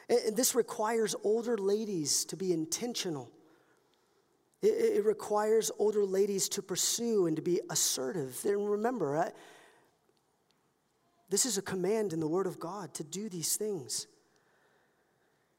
[0.09, 3.29] And this requires older ladies to be intentional.
[4.61, 8.39] It, it requires older ladies to pursue and to be assertive.
[8.45, 9.31] And remember,
[11.29, 14.07] This is a command in the Word of God to do these things.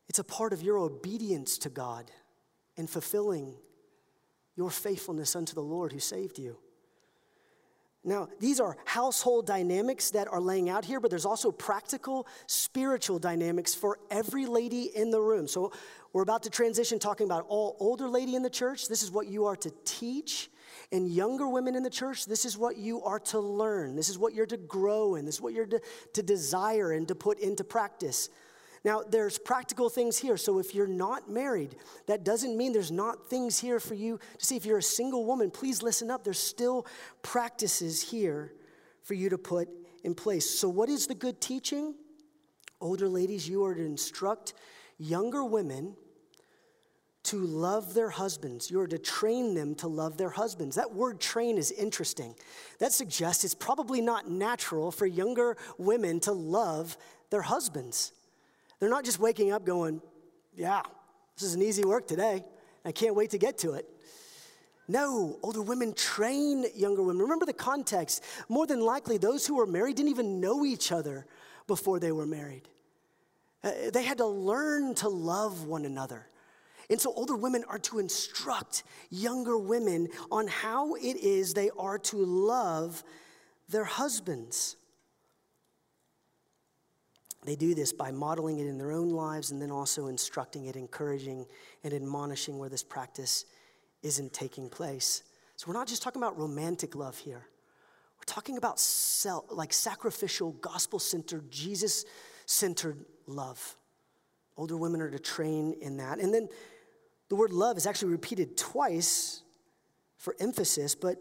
[0.09, 2.11] It's a part of your obedience to God
[2.76, 3.54] and fulfilling
[4.56, 6.56] your faithfulness unto the Lord who saved you.
[8.02, 13.18] Now, these are household dynamics that are laying out here, but there's also practical spiritual
[13.18, 15.46] dynamics for every lady in the room.
[15.46, 15.72] So,
[16.12, 18.88] we're about to transition talking about all older lady in the church.
[18.88, 20.50] This is what you are to teach.
[20.92, 23.94] And younger women in the church, this is what you are to learn.
[23.94, 25.24] This is what you're to grow in.
[25.24, 25.81] This is what you're to,
[26.14, 28.29] to desire and to put into practice.
[28.83, 30.37] Now, there's practical things here.
[30.37, 31.76] So if you're not married,
[32.07, 34.57] that doesn't mean there's not things here for you to see.
[34.57, 36.24] If you're a single woman, please listen up.
[36.24, 36.87] There's still
[37.22, 38.55] practices here
[39.03, 39.68] for you to put
[40.03, 40.48] in place.
[40.48, 41.94] So, what is the good teaching?
[42.81, 44.55] Older ladies, you are to instruct
[44.98, 45.94] younger women
[47.22, 48.70] to love their husbands.
[48.70, 50.76] You are to train them to love their husbands.
[50.76, 52.35] That word train is interesting.
[52.78, 56.96] That suggests it's probably not natural for younger women to love
[57.28, 58.12] their husbands.
[58.78, 60.00] They're not just waking up going,
[60.56, 60.83] yeah,
[61.37, 62.44] this is an easy work today.
[62.85, 63.87] I can't wait to get to it.
[64.88, 67.22] No, older women train younger women.
[67.22, 68.24] Remember the context.
[68.48, 71.26] More than likely, those who were married didn't even know each other
[71.66, 72.62] before they were married.
[73.62, 76.26] Uh, they had to learn to love one another.
[76.90, 81.98] And so, older women are to instruct younger women on how it is they are
[81.98, 83.05] to love
[83.68, 84.76] their husbands.
[87.44, 90.76] They do this by modeling it in their own lives and then also instructing it,
[90.76, 91.46] encouraging,
[91.85, 93.46] and admonishing where this practice
[94.03, 95.22] isn't taking place.
[95.57, 97.46] So we're not just talking about romantic love here.
[98.18, 102.05] We're talking about self, like sacrificial, gospel centered, Jesus
[102.44, 103.76] centered love.
[104.57, 106.18] Older women are to train in that.
[106.18, 106.48] And then
[107.30, 109.42] the word love is actually repeated twice
[110.18, 111.16] for emphasis, but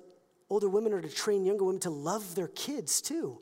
[0.49, 3.39] older women are to train younger women to love their kids too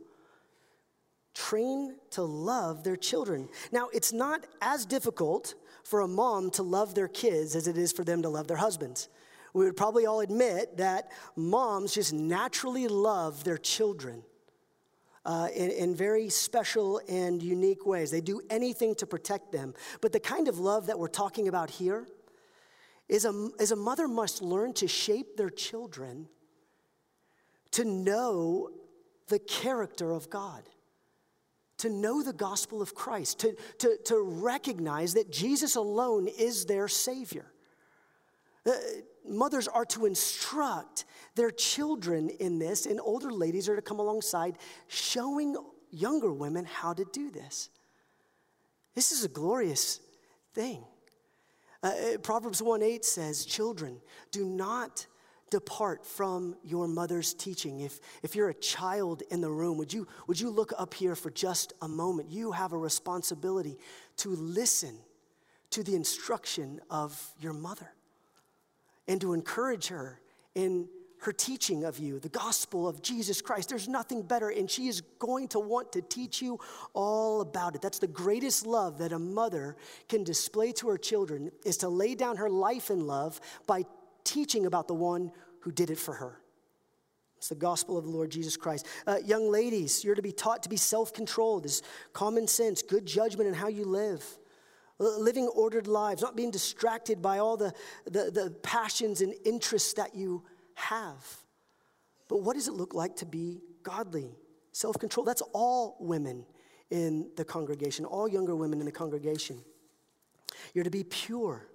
[1.38, 3.48] train to love their children.
[3.72, 5.54] Now, it's not as difficult
[5.84, 8.58] for a mom to love their kids as it is for them to love their
[8.58, 9.08] husbands.
[9.54, 14.24] We would probably all admit that moms just naturally love their children
[15.26, 18.10] uh, in, in very special and unique ways.
[18.10, 19.76] They do anything to protect them.
[20.02, 22.08] But the kind of love that we're talking about here
[23.10, 26.28] is a, is a mother must learn to shape their children
[27.72, 28.70] to know
[29.28, 30.64] the character of God
[31.78, 36.88] to know the gospel of Christ, to, to, to recognize that Jesus alone is their
[36.88, 37.46] Savior.
[38.66, 38.72] Uh,
[39.28, 44.58] mothers are to instruct their children in this, and older ladies are to come alongside
[44.88, 45.56] showing
[45.92, 47.70] younger women how to do this.
[48.96, 50.00] This is a glorious
[50.54, 50.84] thing.
[51.84, 54.00] Uh, Proverbs 1 8 says, Children,
[54.32, 55.06] do not
[55.50, 57.82] depart from your mother's teaching.
[57.82, 61.16] If, if you're a child in the room, would you, would you look up here
[61.16, 62.30] for just a moment?
[62.30, 63.78] You have a responsibility
[64.18, 64.98] to listen
[65.70, 67.94] to the instruction of your mother
[69.08, 70.20] and to encourage her
[70.56, 70.88] in
[71.20, 73.70] her teaching of you, the gospel of Jesus Christ.
[73.70, 76.60] There's nothing better, and she is going to want to teach you
[76.94, 77.82] all about it.
[77.82, 79.76] That's the greatest love that a mother
[80.08, 83.84] can display to her children is to lay down her life in love by
[84.24, 86.40] teaching about the one who did it for her.
[87.38, 88.88] It's the gospel of the Lord Jesus Christ.
[89.06, 93.06] Uh, young ladies, you're to be taught to be self controlled, is common sense, good
[93.06, 94.24] judgment in how you live,
[95.00, 97.74] living ordered lives, not being distracted by all the,
[98.06, 100.44] the, the passions and interests that you
[100.78, 101.26] have.
[102.28, 104.38] But what does it look like to be godly?
[104.72, 105.26] Self control.
[105.26, 106.46] That's all women
[106.92, 109.60] in the congregation, all younger women in the congregation.
[110.74, 111.68] You're to be pure.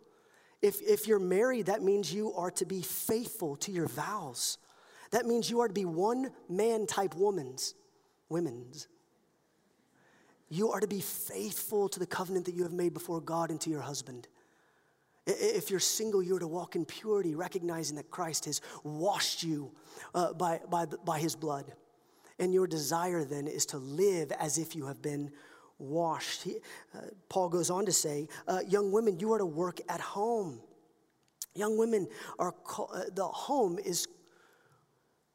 [0.63, 4.59] If, if you're married, that means you are to be faithful to your vows.
[5.11, 7.75] That means you are to be one man type woman's,
[8.29, 8.87] women's.
[10.49, 13.61] You are to be faithful to the covenant that you have made before God and
[13.63, 14.29] to your husband.
[15.27, 19.73] If you're single, you're to walk in purity, recognizing that Christ has washed you
[20.15, 21.73] uh, by, by, by his blood.
[22.39, 25.31] And your desire then is to live as if you have been
[25.79, 26.43] washed.
[26.43, 26.57] He,
[26.95, 30.61] uh, Paul goes on to say, uh, Young women, you are to work at home.
[31.55, 32.09] Young women
[32.39, 34.09] are, uh, the home is,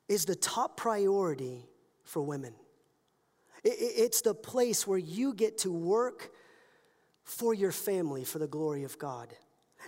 [0.10, 1.70] is the top priority
[2.04, 2.54] for women.
[3.64, 6.32] It, it's the place where you get to work
[7.24, 9.34] for your family for the glory of God.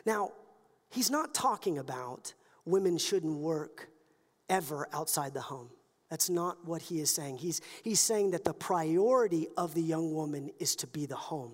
[0.06, 0.32] Now,
[0.90, 2.34] he's not talking about
[2.66, 3.90] women shouldn't work
[4.50, 5.70] ever outside the home.
[6.10, 7.38] That's not what he is saying.
[7.38, 11.54] He's, he's saying that the priority of the young woman is to be the home.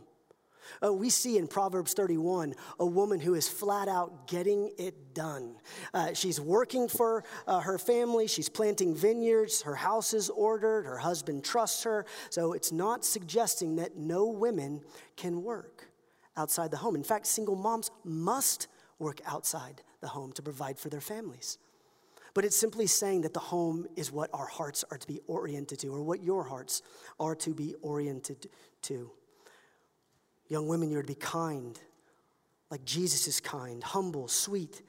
[0.84, 5.56] Uh, we see in Proverbs 31 a woman who is flat out getting it done.
[5.94, 10.98] Uh, she's working for uh, her family, she's planting vineyards, her house is ordered, her
[10.98, 12.06] husband trusts her.
[12.30, 14.82] So it's not suggesting that no women
[15.16, 15.85] can work
[16.38, 16.96] outside the home.
[16.96, 18.68] In fact, single moms must
[19.00, 21.58] work outside the home to provide for their families.
[22.34, 25.80] But it's simply saying that the home is what our hearts are to be oriented
[25.80, 26.82] to, or what your hearts
[27.20, 28.50] are to be oriented
[28.84, 29.10] to.
[30.50, 31.80] Young women, you're to be kind,
[32.70, 34.82] like Jesus is kind, humble, sweet,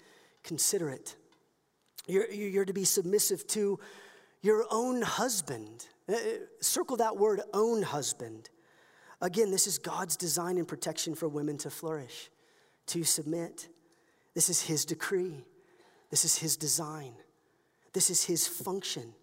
[0.42, 1.14] considerate.
[2.06, 3.78] You're, you're to be submissive to
[4.42, 5.86] your own husband.
[6.08, 6.18] Uh, uh,
[6.60, 8.50] circle that word, own husband.
[9.20, 12.30] Again, this is God's design and protection for women to flourish,
[12.86, 13.68] to submit.
[14.34, 15.44] This is His decree.
[16.10, 17.14] This is His design.
[17.92, 19.14] This is His function.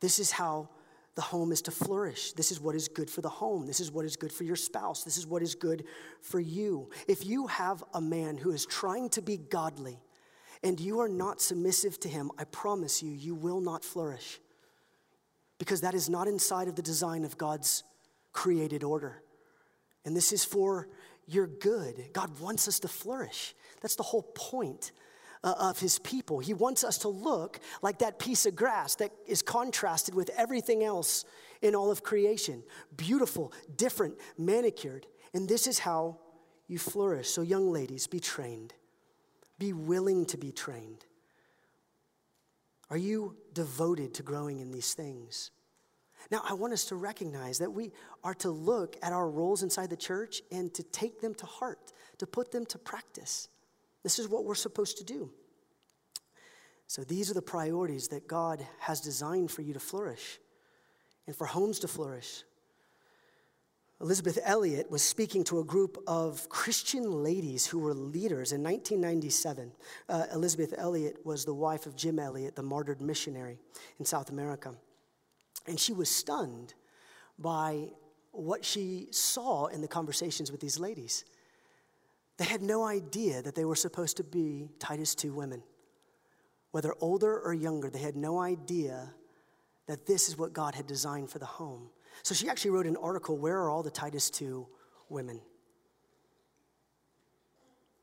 [0.00, 0.70] This is how
[1.14, 2.32] the home is to flourish.
[2.32, 3.66] This is what is good for the home.
[3.66, 5.02] This is what is good for your spouse.
[5.02, 5.84] This is what is good
[6.22, 6.88] for you.
[7.08, 9.98] If you have a man who is trying to be godly
[10.62, 14.40] and you are not submissive to him, I promise you, you will not flourish
[15.58, 17.82] because that is not inside of the design of God's
[18.38, 19.20] created order.
[20.04, 20.86] And this is for
[21.26, 22.10] your good.
[22.12, 23.52] God wants us to flourish.
[23.80, 24.92] That's the whole point
[25.42, 26.38] uh, of his people.
[26.38, 30.84] He wants us to look like that piece of grass that is contrasted with everything
[30.84, 31.24] else
[31.62, 32.62] in all of creation
[32.96, 35.08] beautiful, different, manicured.
[35.34, 36.20] And this is how
[36.68, 37.28] you flourish.
[37.28, 38.72] So, young ladies, be trained,
[39.58, 41.06] be willing to be trained.
[42.88, 45.50] Are you devoted to growing in these things?
[46.30, 47.90] Now, I want us to recognize that we
[48.22, 51.92] are to look at our roles inside the church and to take them to heart,
[52.18, 53.48] to put them to practice.
[54.02, 55.30] This is what we're supposed to do.
[56.86, 60.38] So, these are the priorities that God has designed for you to flourish
[61.26, 62.44] and for homes to flourish.
[64.00, 69.72] Elisabeth Elliot was speaking to a group of Christian ladies who were leaders in 1997.
[70.08, 73.58] Uh, Elisabeth Elliot was the wife of Jim Elliot, the martyred missionary
[73.98, 74.74] in South America.
[75.68, 76.74] And she was stunned
[77.38, 77.90] by
[78.32, 81.24] what she saw in the conversations with these ladies.
[82.38, 85.62] They had no idea that they were supposed to be Titus 2 women.
[86.70, 89.12] Whether older or younger, they had no idea
[89.86, 91.90] that this is what God had designed for the home.
[92.22, 94.66] So she actually wrote an article Where are all the Titus 2
[95.08, 95.40] women?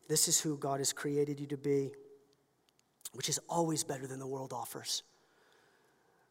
[0.07, 1.91] This is who God has created you to be,
[3.13, 5.03] which is always better than the world offers.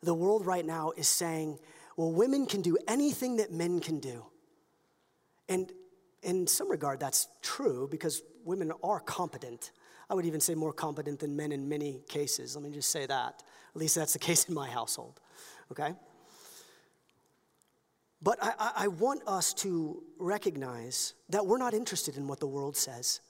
[0.05, 1.59] The world right now is saying,
[1.97, 4.25] well, women can do anything that men can do.
[5.49, 5.73] And
[6.23, 9.73] in some regard, that's true because women are competent.
[10.09, 12.57] I would even say more competent than men in many cases.
[12.57, 13.43] Let me just say that.
[13.75, 15.21] At least that's the case in my household,
[15.71, 15.95] okay?
[18.23, 22.75] But I, I, want us to recognize that we're not interested in what the world
[22.75, 23.21] says,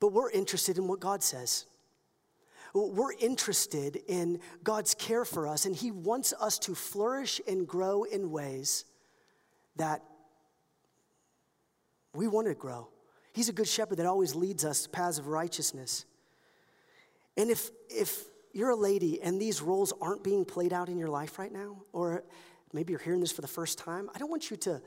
[0.00, 1.64] but we're interested in what God says.
[2.74, 8.04] We're interested in God's care for us, and He wants us to flourish and grow
[8.04, 8.84] in ways
[9.76, 10.02] that
[12.14, 12.88] we want to grow.
[13.32, 16.06] He's a good shepherd that always leads us to paths of righteousness.
[17.36, 21.10] And if, if you're a lady and these roles aren't being played out in your
[21.10, 22.24] life right now, or
[22.72, 24.80] maybe you're hearing this for the first time, I don't want you to,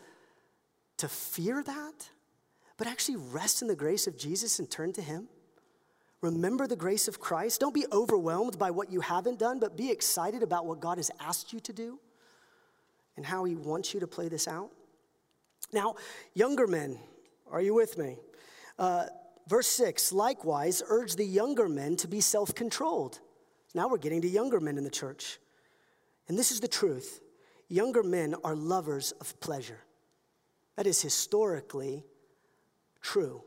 [0.98, 2.10] to fear that,
[2.78, 5.28] but actually rest in the grace of Jesus and turn to Him.
[6.22, 7.62] Remember the grace of Christ.
[7.62, 11.10] Don't be overwhelmed by what you haven't done, but be excited about what God has
[11.20, 12.00] asked you to do
[13.16, 14.70] and how He wants you to play this out.
[15.72, 15.96] Now,
[16.34, 16.98] younger men,
[17.52, 18.18] are you with me?
[18.78, 19.06] Uh,
[19.48, 23.20] verse 6 likewise, urge the younger men to be self controlled.
[23.74, 25.40] Now we're getting to younger men in the church.
[26.28, 27.22] And this is the truth
[27.68, 29.80] younger men are lovers of pleasure.
[30.76, 32.06] That is historically
[33.02, 33.44] true,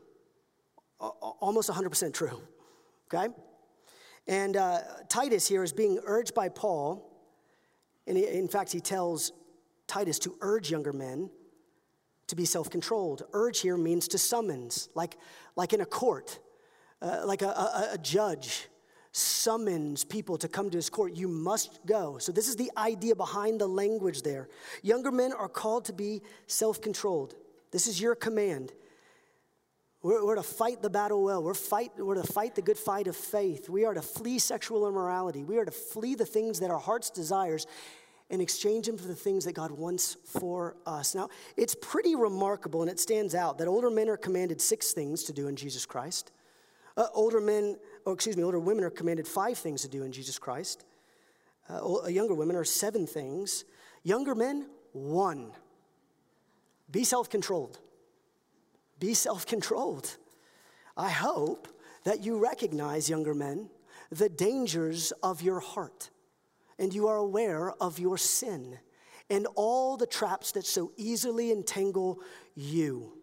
[0.99, 2.41] almost 100% true.
[3.13, 3.33] Okay?
[4.27, 7.09] And uh, Titus here is being urged by Paul,
[8.07, 9.33] and he, in fact, he tells
[9.87, 11.29] Titus to urge younger men
[12.27, 13.23] to be self controlled.
[13.33, 15.17] Urge here means to summons, like,
[15.55, 16.39] like in a court,
[17.01, 18.69] uh, like a, a, a judge
[19.11, 21.15] summons people to come to his court.
[21.15, 22.17] You must go.
[22.17, 24.47] So, this is the idea behind the language there.
[24.81, 27.35] Younger men are called to be self controlled.
[27.71, 28.71] This is your command.
[30.03, 31.41] We're, we're, to fight the battle well.
[31.41, 33.69] We're, fight, we're to fight the good fight of faith.
[33.69, 35.45] We are to flee sexual immorality.
[35.45, 37.65] We are to flee the things that our heart's desires
[38.29, 41.15] and exchange them for the things that God wants for us.
[41.15, 45.23] Now, it's pretty remarkable and it stands out that older men are commanded six things
[45.23, 46.31] to do in Jesus Christ.
[46.97, 50.11] Uh, older men, oh, excuse me, older women are commanded five things to do in
[50.11, 50.83] Jesus Christ.
[51.69, 53.63] Uh, younger women are seven things.
[54.03, 55.51] Younger men, one.
[56.91, 57.79] Be self controlled.
[58.99, 60.17] Be self controlled.
[60.95, 61.67] I hope
[62.03, 63.69] that you recognize, younger men,
[64.11, 66.09] the dangers of your heart
[66.79, 68.77] and you are aware of your sin
[69.29, 72.19] and all the traps that so easily entangle
[72.55, 73.13] you.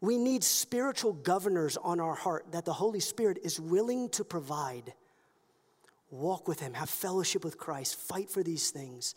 [0.00, 4.92] We need spiritual governors on our heart that the Holy Spirit is willing to provide.
[6.10, 9.14] Walk with Him, have fellowship with Christ, fight for these things.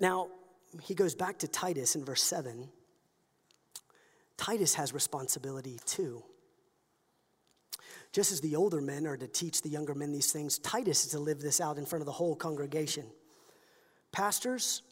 [0.00, 0.28] Now,
[0.82, 2.68] he goes back to Titus in verse 7.
[4.36, 6.22] Titus has responsibility too.
[8.12, 11.10] Just as the older men are to teach the younger men these things, Titus is
[11.10, 13.04] to live this out in front of the whole congregation.
[14.12, 14.82] Pastors,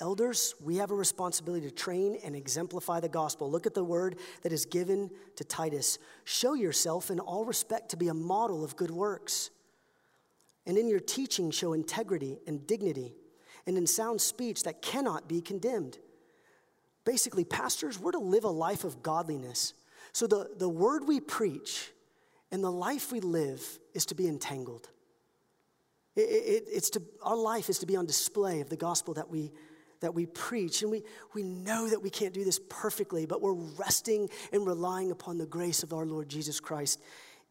[0.00, 3.50] elders, we have a responsibility to train and exemplify the gospel.
[3.50, 5.98] Look at the word that is given to Titus.
[6.24, 9.50] Show yourself in all respect to be a model of good works.
[10.66, 13.14] And in your teaching, show integrity and dignity,
[13.66, 15.98] and in sound speech that cannot be condemned.
[17.04, 19.74] Basically, pastors, we're to live a life of godliness.
[20.12, 21.90] So the, the word we preach,
[22.50, 23.62] and the life we live
[23.94, 24.88] is to be entangled.
[26.16, 29.28] It, it, it's to, our life is to be on display of the gospel that
[29.28, 29.52] we,
[30.00, 30.82] that we preach.
[30.82, 31.02] And we,
[31.34, 35.46] we know that we can't do this perfectly, but we're resting and relying upon the
[35.46, 37.00] grace of our Lord Jesus Christ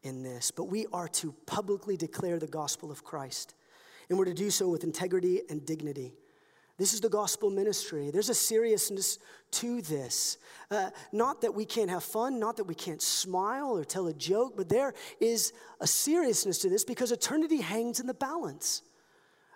[0.02, 0.50] in this.
[0.50, 3.54] But we are to publicly declare the gospel of Christ.
[4.08, 6.14] And we're to do so with integrity and dignity.
[6.76, 8.10] This is the gospel ministry.
[8.10, 9.18] There's a seriousness
[9.52, 10.38] to this.
[10.70, 14.12] Uh, not that we can't have fun, not that we can't smile or tell a
[14.12, 18.82] joke, but there is a seriousness to this because eternity hangs in the balance.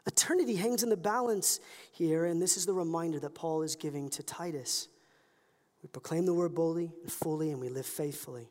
[0.06, 1.58] Eternity hangs in the balance
[1.90, 4.88] here, and this is the reminder that Paul is giving to Titus.
[5.82, 8.48] We proclaim the word boldly and fully, and we live faithfully.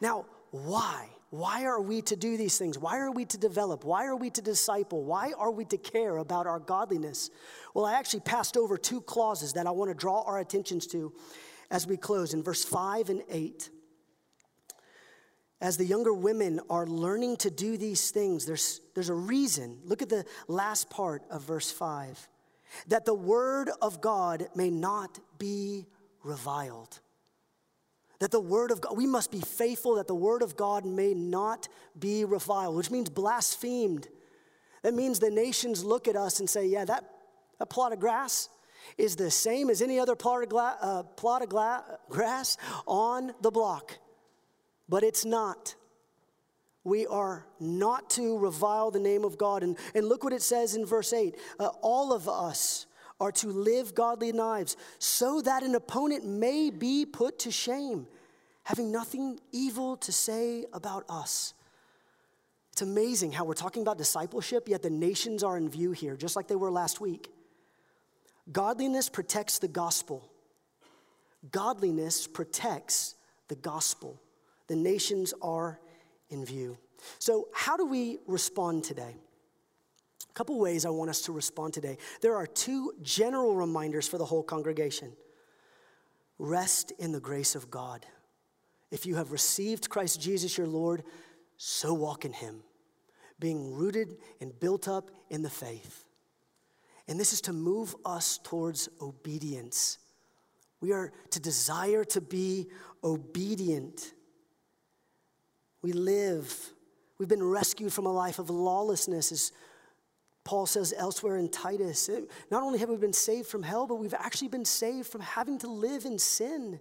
[0.00, 1.08] Now, why?
[1.30, 2.76] Why are we to do these things?
[2.76, 3.84] Why are we to develop?
[3.84, 5.04] Why are we to disciple?
[5.04, 7.30] Why are we to care about our godliness?
[7.72, 11.12] Well, I actually passed over two clauses that I want to draw our attentions to
[11.70, 13.70] as we close in verse 5 and 8.
[15.60, 19.78] As the younger women are learning to do these things, there's, there's a reason.
[19.84, 22.28] Look at the last part of verse 5
[22.88, 25.86] that the word of God may not be
[26.22, 27.00] reviled
[28.20, 31.14] that the word of God, we must be faithful that the word of God may
[31.14, 31.68] not
[31.98, 34.08] be reviled, which means blasphemed.
[34.82, 37.04] That means the nations look at us and say, yeah, that,
[37.58, 38.50] that plot of grass
[38.98, 43.32] is the same as any other plot of, gla- uh, plot of gla- grass on
[43.40, 43.98] the block.
[44.88, 45.74] But it's not.
[46.84, 49.62] We are not to revile the name of God.
[49.62, 52.86] And, and look what it says in verse 8 uh, all of us
[53.20, 58.06] are to live godly lives so that an opponent may be put to shame,
[58.64, 61.54] having nothing evil to say about us.
[62.72, 66.36] It's amazing how we're talking about discipleship, yet the nations are in view here, just
[66.36, 67.30] like they were last week.
[68.50, 70.28] Godliness protects the gospel.
[71.50, 73.16] Godliness protects
[73.48, 74.20] the gospel.
[74.66, 75.78] The nations are
[76.30, 76.78] in view.
[77.18, 79.16] So, how do we respond today?
[80.30, 81.98] A couple ways I want us to respond today.
[82.22, 85.12] There are two general reminders for the whole congregation
[86.38, 88.06] rest in the grace of God.
[88.90, 91.02] If you have received Christ Jesus your Lord,
[91.58, 92.62] so walk in him,
[93.38, 96.04] being rooted and built up in the faith.
[97.06, 99.98] And this is to move us towards obedience.
[100.80, 102.68] We are to desire to be
[103.04, 104.14] obedient.
[105.82, 106.72] We live,
[107.18, 109.52] we've been rescued from a life of lawlessness, as
[110.44, 112.20] Paul says elsewhere in Titus, eh,
[112.50, 115.58] not only have we been saved from hell, but we've actually been saved from having
[115.58, 116.80] to live in sin.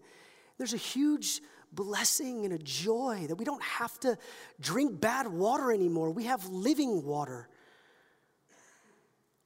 [0.57, 1.41] There's a huge
[1.72, 4.18] blessing and a joy that we don't have to
[4.60, 6.12] drink bad water anymore.
[6.12, 7.47] We have living water.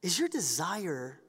[0.02, 1.20] Is your desire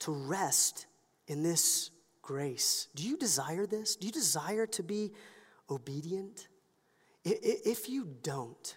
[0.00, 0.86] to rest
[1.26, 1.90] in this
[2.22, 2.88] grace?
[2.94, 3.96] Do you desire this?
[3.96, 5.12] Do you desire to be
[5.68, 6.48] obedient?
[7.24, 8.76] If you don't,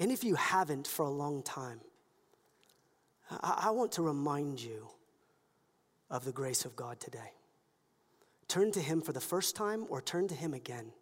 [0.00, 1.80] and if you haven't for a long time,
[3.42, 4.88] I, want to remind you
[6.10, 7.32] of the grace of God today.
[8.46, 10.92] Turn to Him for the first time or turn to Him again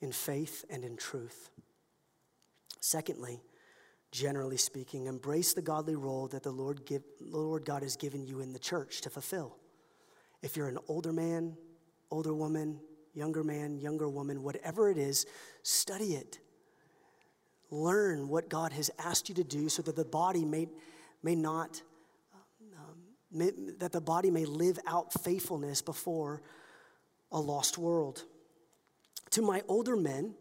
[0.00, 1.50] in faith and in truth.
[2.80, 3.42] Secondly,
[4.10, 8.40] generally speaking, embrace the godly role that the Lord, give, Lord God has given you
[8.40, 9.58] in the church to fulfill.
[10.42, 11.56] If you're an older man,
[12.10, 12.80] older woman,
[13.12, 15.26] younger man, younger woman, whatever it is,
[15.62, 16.38] study it
[17.70, 20.68] learn what God has asked you to do so that the body may,
[21.22, 21.82] may not,
[22.76, 22.96] um,
[23.30, 26.42] may, that the body may live out faithfulness before
[27.32, 28.24] a lost world.
[29.30, 30.34] To my older men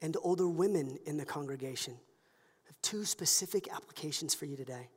[0.00, 4.88] and older women in the congregation, I have two specific applications for you today.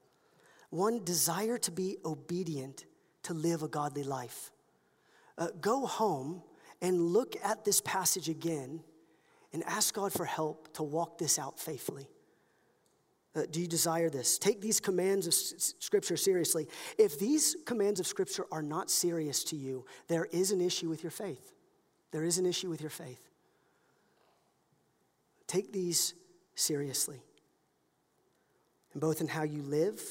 [0.70, 2.86] One, desire to be obedient
[3.24, 4.52] to live a godly life.
[5.38, 6.42] uh, go home
[6.82, 8.82] and look at this passage again
[9.54, 12.10] and ask God for help to walk this out faithfully.
[13.36, 14.38] Uh, do you desire this?
[14.38, 16.68] Take these commands of s- Scripture seriously.
[16.98, 21.04] If these commands of Scripture are not serious to you, there is an issue with
[21.04, 21.54] your faith.
[22.12, 23.28] There is an issue with your faith.
[25.48, 26.14] Take these
[26.56, 27.22] seriously,
[28.94, 30.02] and both in how you live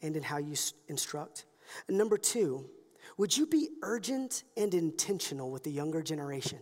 [0.00, 0.54] and in how you
[0.88, 1.46] instruct.
[1.88, 2.68] And number two,
[3.16, 6.58] would you be urgent and intentional with the younger generation?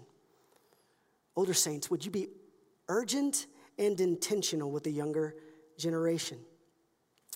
[1.37, 2.29] Older saints, would you be
[2.89, 3.47] urgent
[3.79, 5.35] and intentional with the younger
[5.79, 6.39] generation?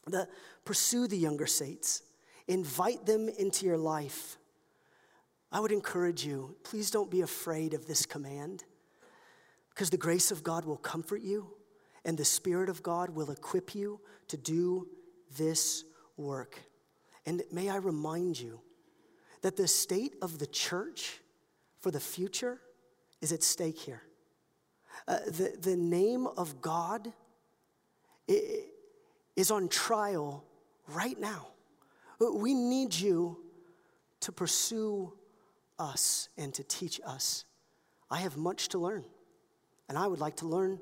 [0.07, 0.29] The,
[0.65, 2.03] pursue the younger saints,
[2.47, 4.39] invite them into your life.
[5.51, 8.65] I would encourage you, please don't be afraid of this command
[9.71, 11.49] because the grace of God will comfort you
[12.05, 14.89] and the Spirit of God will equip you to do
[15.37, 15.85] this
[16.17, 16.59] work.
[17.27, 18.61] And may I remind you
[19.43, 21.21] that the state of the church
[21.81, 22.61] for the future
[23.21, 24.03] is at stake here.
[25.09, 27.13] Uh, the, the name of God
[29.37, 30.45] is on trial
[30.89, 31.49] right now.
[32.19, 33.39] We need you
[34.21, 35.13] to pursue
[35.79, 37.45] us and to teach us.
[38.11, 39.05] I have much to learn,
[39.89, 40.81] and I would like to learn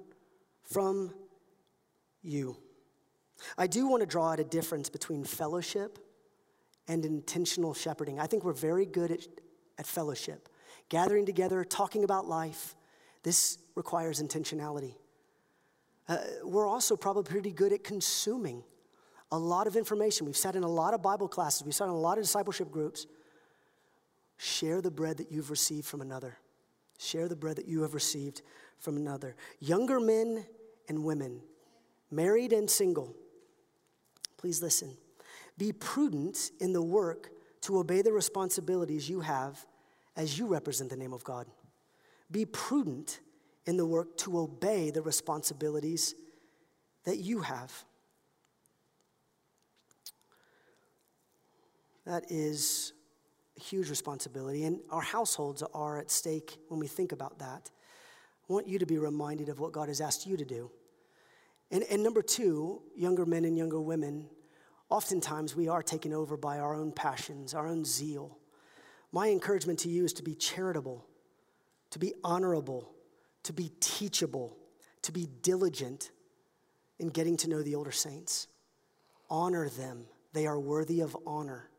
[0.62, 1.12] from
[2.22, 2.56] you.
[3.58, 5.98] I do want to draw out a difference between fellowship
[6.86, 8.20] and intentional shepherding.
[8.20, 9.26] I think we're very good at,
[9.78, 10.48] at fellowship,
[10.94, 12.76] gathering together, talking about life.
[13.24, 14.94] This requires intentionality.
[16.08, 18.62] Uh, we're also probably pretty good at consuming
[19.32, 20.24] a lot of information.
[20.24, 22.70] We've sat in a lot of Bible classes, we've sat in a lot of discipleship
[22.70, 23.08] groups.
[24.36, 26.38] Share the bread that you've received from another.
[27.00, 28.42] Share the bread that you have received
[28.78, 29.34] from another.
[29.58, 30.46] Younger men
[30.88, 31.40] and women,
[32.12, 33.16] married and single,
[34.36, 34.96] please listen.
[35.58, 37.32] Be prudent in the work
[37.62, 39.66] to obey the responsibilities you have
[40.16, 41.46] as you represent the name of God.
[42.30, 43.20] Be prudent
[43.66, 46.14] in the work to obey the responsibilities
[47.04, 47.72] that you have.
[52.06, 52.92] That is
[53.56, 57.70] a huge responsibility, and our households are at stake when we think about that.
[58.48, 60.70] I want you to be reminded of what God has asked you to do.
[61.70, 64.26] And, and number two, younger men and younger women,
[64.90, 68.38] oftentimes we are taken over by our own passions, our own zeal.
[69.14, 71.06] My encouragement to you is to be charitable,
[71.90, 72.90] to be honorable,
[73.44, 74.56] to be teachable,
[75.02, 76.10] to be diligent
[76.98, 78.48] in getting to know the older saints.
[79.30, 81.70] Honor them, they are worthy of honor.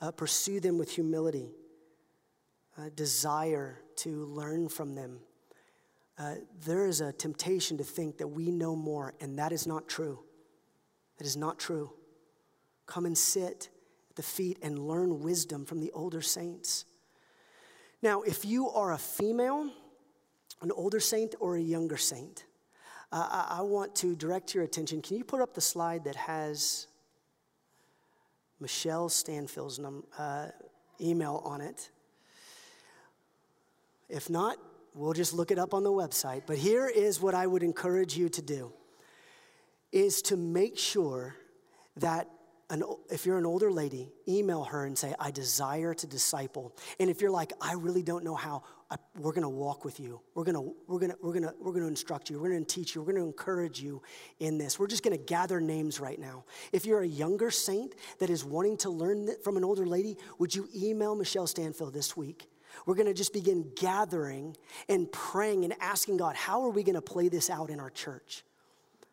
[0.00, 1.52] Uh, pursue them with humility,
[2.76, 5.20] uh, desire to learn from them.
[6.18, 6.34] Uh,
[6.66, 10.18] there is a temptation to think that we know more, and that is not true.
[11.18, 11.92] That is not true.
[12.86, 13.68] Come and sit
[14.10, 16.84] at the feet and learn wisdom from the older saints.
[18.02, 19.70] Now, if you are a female,
[20.62, 22.44] an older saint or a younger saint,
[23.12, 25.02] uh, I, I want to direct your attention.
[25.02, 26.86] Can you put up the slide that has
[28.58, 30.48] Michelle Stanfield's num- uh,
[31.00, 31.90] email on it?
[34.08, 34.58] If not,
[34.94, 36.42] we'll just look it up on the website.
[36.46, 38.72] But here is what I would encourage you to do
[39.92, 41.36] is to make sure
[41.96, 42.28] that
[42.70, 46.76] an, if you're an older lady, email her and say, I desire to disciple.
[46.98, 50.20] And if you're like, I really don't know how, I, we're gonna walk with you.
[50.34, 52.40] We're gonna, we're, gonna, we're, gonna, we're gonna instruct you.
[52.40, 53.02] We're gonna teach you.
[53.02, 54.02] We're gonna encourage you
[54.38, 54.78] in this.
[54.78, 56.44] We're just gonna gather names right now.
[56.72, 60.54] If you're a younger saint that is wanting to learn from an older lady, would
[60.54, 62.48] you email Michelle Stanfield this week?
[62.86, 64.56] We're gonna just begin gathering
[64.88, 68.44] and praying and asking God, how are we gonna play this out in our church?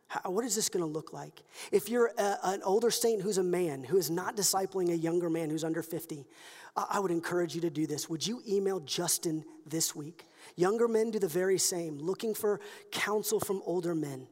[0.08, 1.44] How, what is this going to look like?
[1.72, 5.30] If you're a, an older saint who's a man who is not discipling a younger
[5.30, 6.26] man who's under 50,
[6.76, 8.08] I would encourage you to do this.
[8.08, 10.26] Would you email Justin this week?
[10.56, 12.60] Younger men do the very same, looking for
[12.92, 14.28] counsel from older men.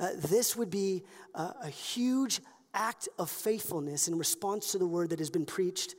[0.00, 1.04] Uh, this would be
[1.34, 2.40] a huge
[2.74, 5.94] act of faithfulness in response to the word that has been preached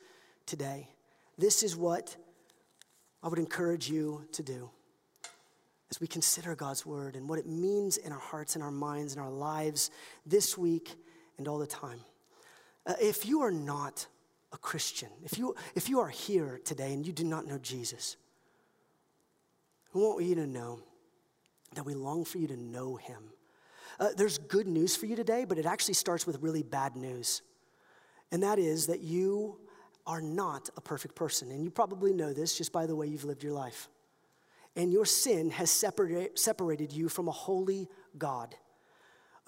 [0.45, 0.89] today.
[1.37, 2.15] This is what
[3.23, 4.69] I would encourage you to do
[5.91, 9.13] as we consider God's word and what it means in our hearts and our minds
[9.13, 9.89] and our lives
[10.25, 10.95] this week
[11.37, 11.99] and all the time.
[12.85, 14.05] Uh, if you are not
[14.51, 18.17] a Christian, if you, if you are here today and you do not know Jesus,
[19.93, 20.79] we want you to know
[21.73, 23.23] that we long for you to know him.
[23.99, 27.41] Uh, there's good news for you today, but it actually starts with really bad news.
[28.31, 29.57] And that is that you
[30.05, 31.51] are not a perfect person.
[31.51, 33.89] And you probably know this just by the way you've lived your life
[34.79, 38.55] and your sin has separate, separated you from a holy God.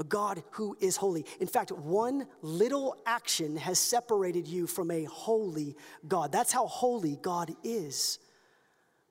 [0.02, 1.26] a God who is holy.
[1.40, 5.78] In fact, one little action has separated you from a holy
[6.08, 6.32] God.
[6.32, 8.18] That's how holy God is.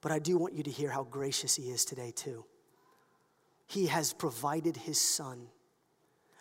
[0.01, 2.45] But I do want you to hear how gracious He is today, too.
[3.69, 5.47] He has provided His Son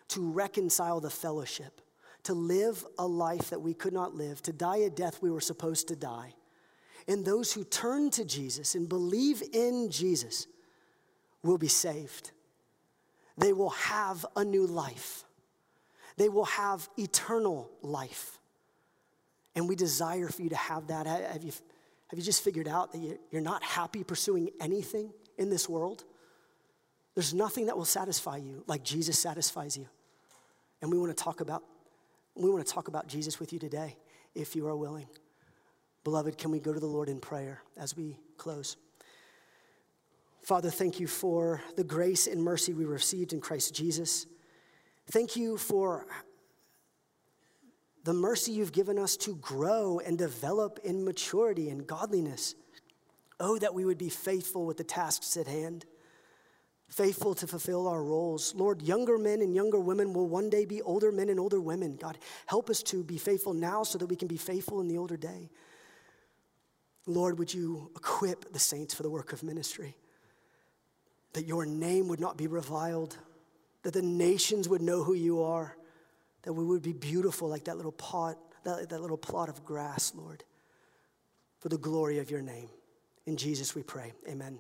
[0.08, 1.80] to reconcile the fellowship,
[2.24, 5.42] to live a life that we could not live, to die a death we were
[5.42, 6.34] supposed to die.
[7.10, 10.46] And those who turn to Jesus and believe in Jesus
[11.42, 12.30] will be saved.
[13.36, 15.24] They will have a new life.
[16.18, 18.38] They will have eternal life.
[19.56, 21.08] And we desire for you to have that.
[21.08, 21.52] Have you,
[22.10, 26.04] have you just figured out that you're not happy pursuing anything in this world?
[27.16, 29.88] There's nothing that will satisfy you like Jesus satisfies you.
[30.84, 31.64] And we want to talk about
[32.36, 33.98] we want to talk about Jesus with you today
[34.34, 35.08] if you are willing.
[36.04, 38.78] Beloved, can we go to the Lord in prayer as we close?
[40.42, 44.26] Father, thank you for the grace and mercy we received in Christ Jesus.
[45.12, 46.06] Thank you for
[48.04, 52.56] the mercy you've given us to grow and develop in maturity and godliness.
[53.40, 55.86] Oh, that we would be faithful with the tasks at hand,
[56.90, 58.54] faithful to fulfill our roles.
[58.56, 61.98] Lord, younger men and younger women will one day be older men and older women.
[61.98, 64.98] God, help us to be faithful now so that we can be faithful in the
[64.98, 65.50] older day.
[67.10, 69.98] Lord, would you equip the saints for the work of ministry?
[71.34, 73.18] That your name would not be reviled,
[73.84, 75.76] that the nations would know who you are
[76.44, 80.14] that we would be beautiful like that little pot, that, that little plot of grass,
[80.16, 80.44] Lord,
[81.60, 82.70] for the glory of your name.
[83.26, 84.14] In Jesus we pray.
[84.28, 84.60] Amen.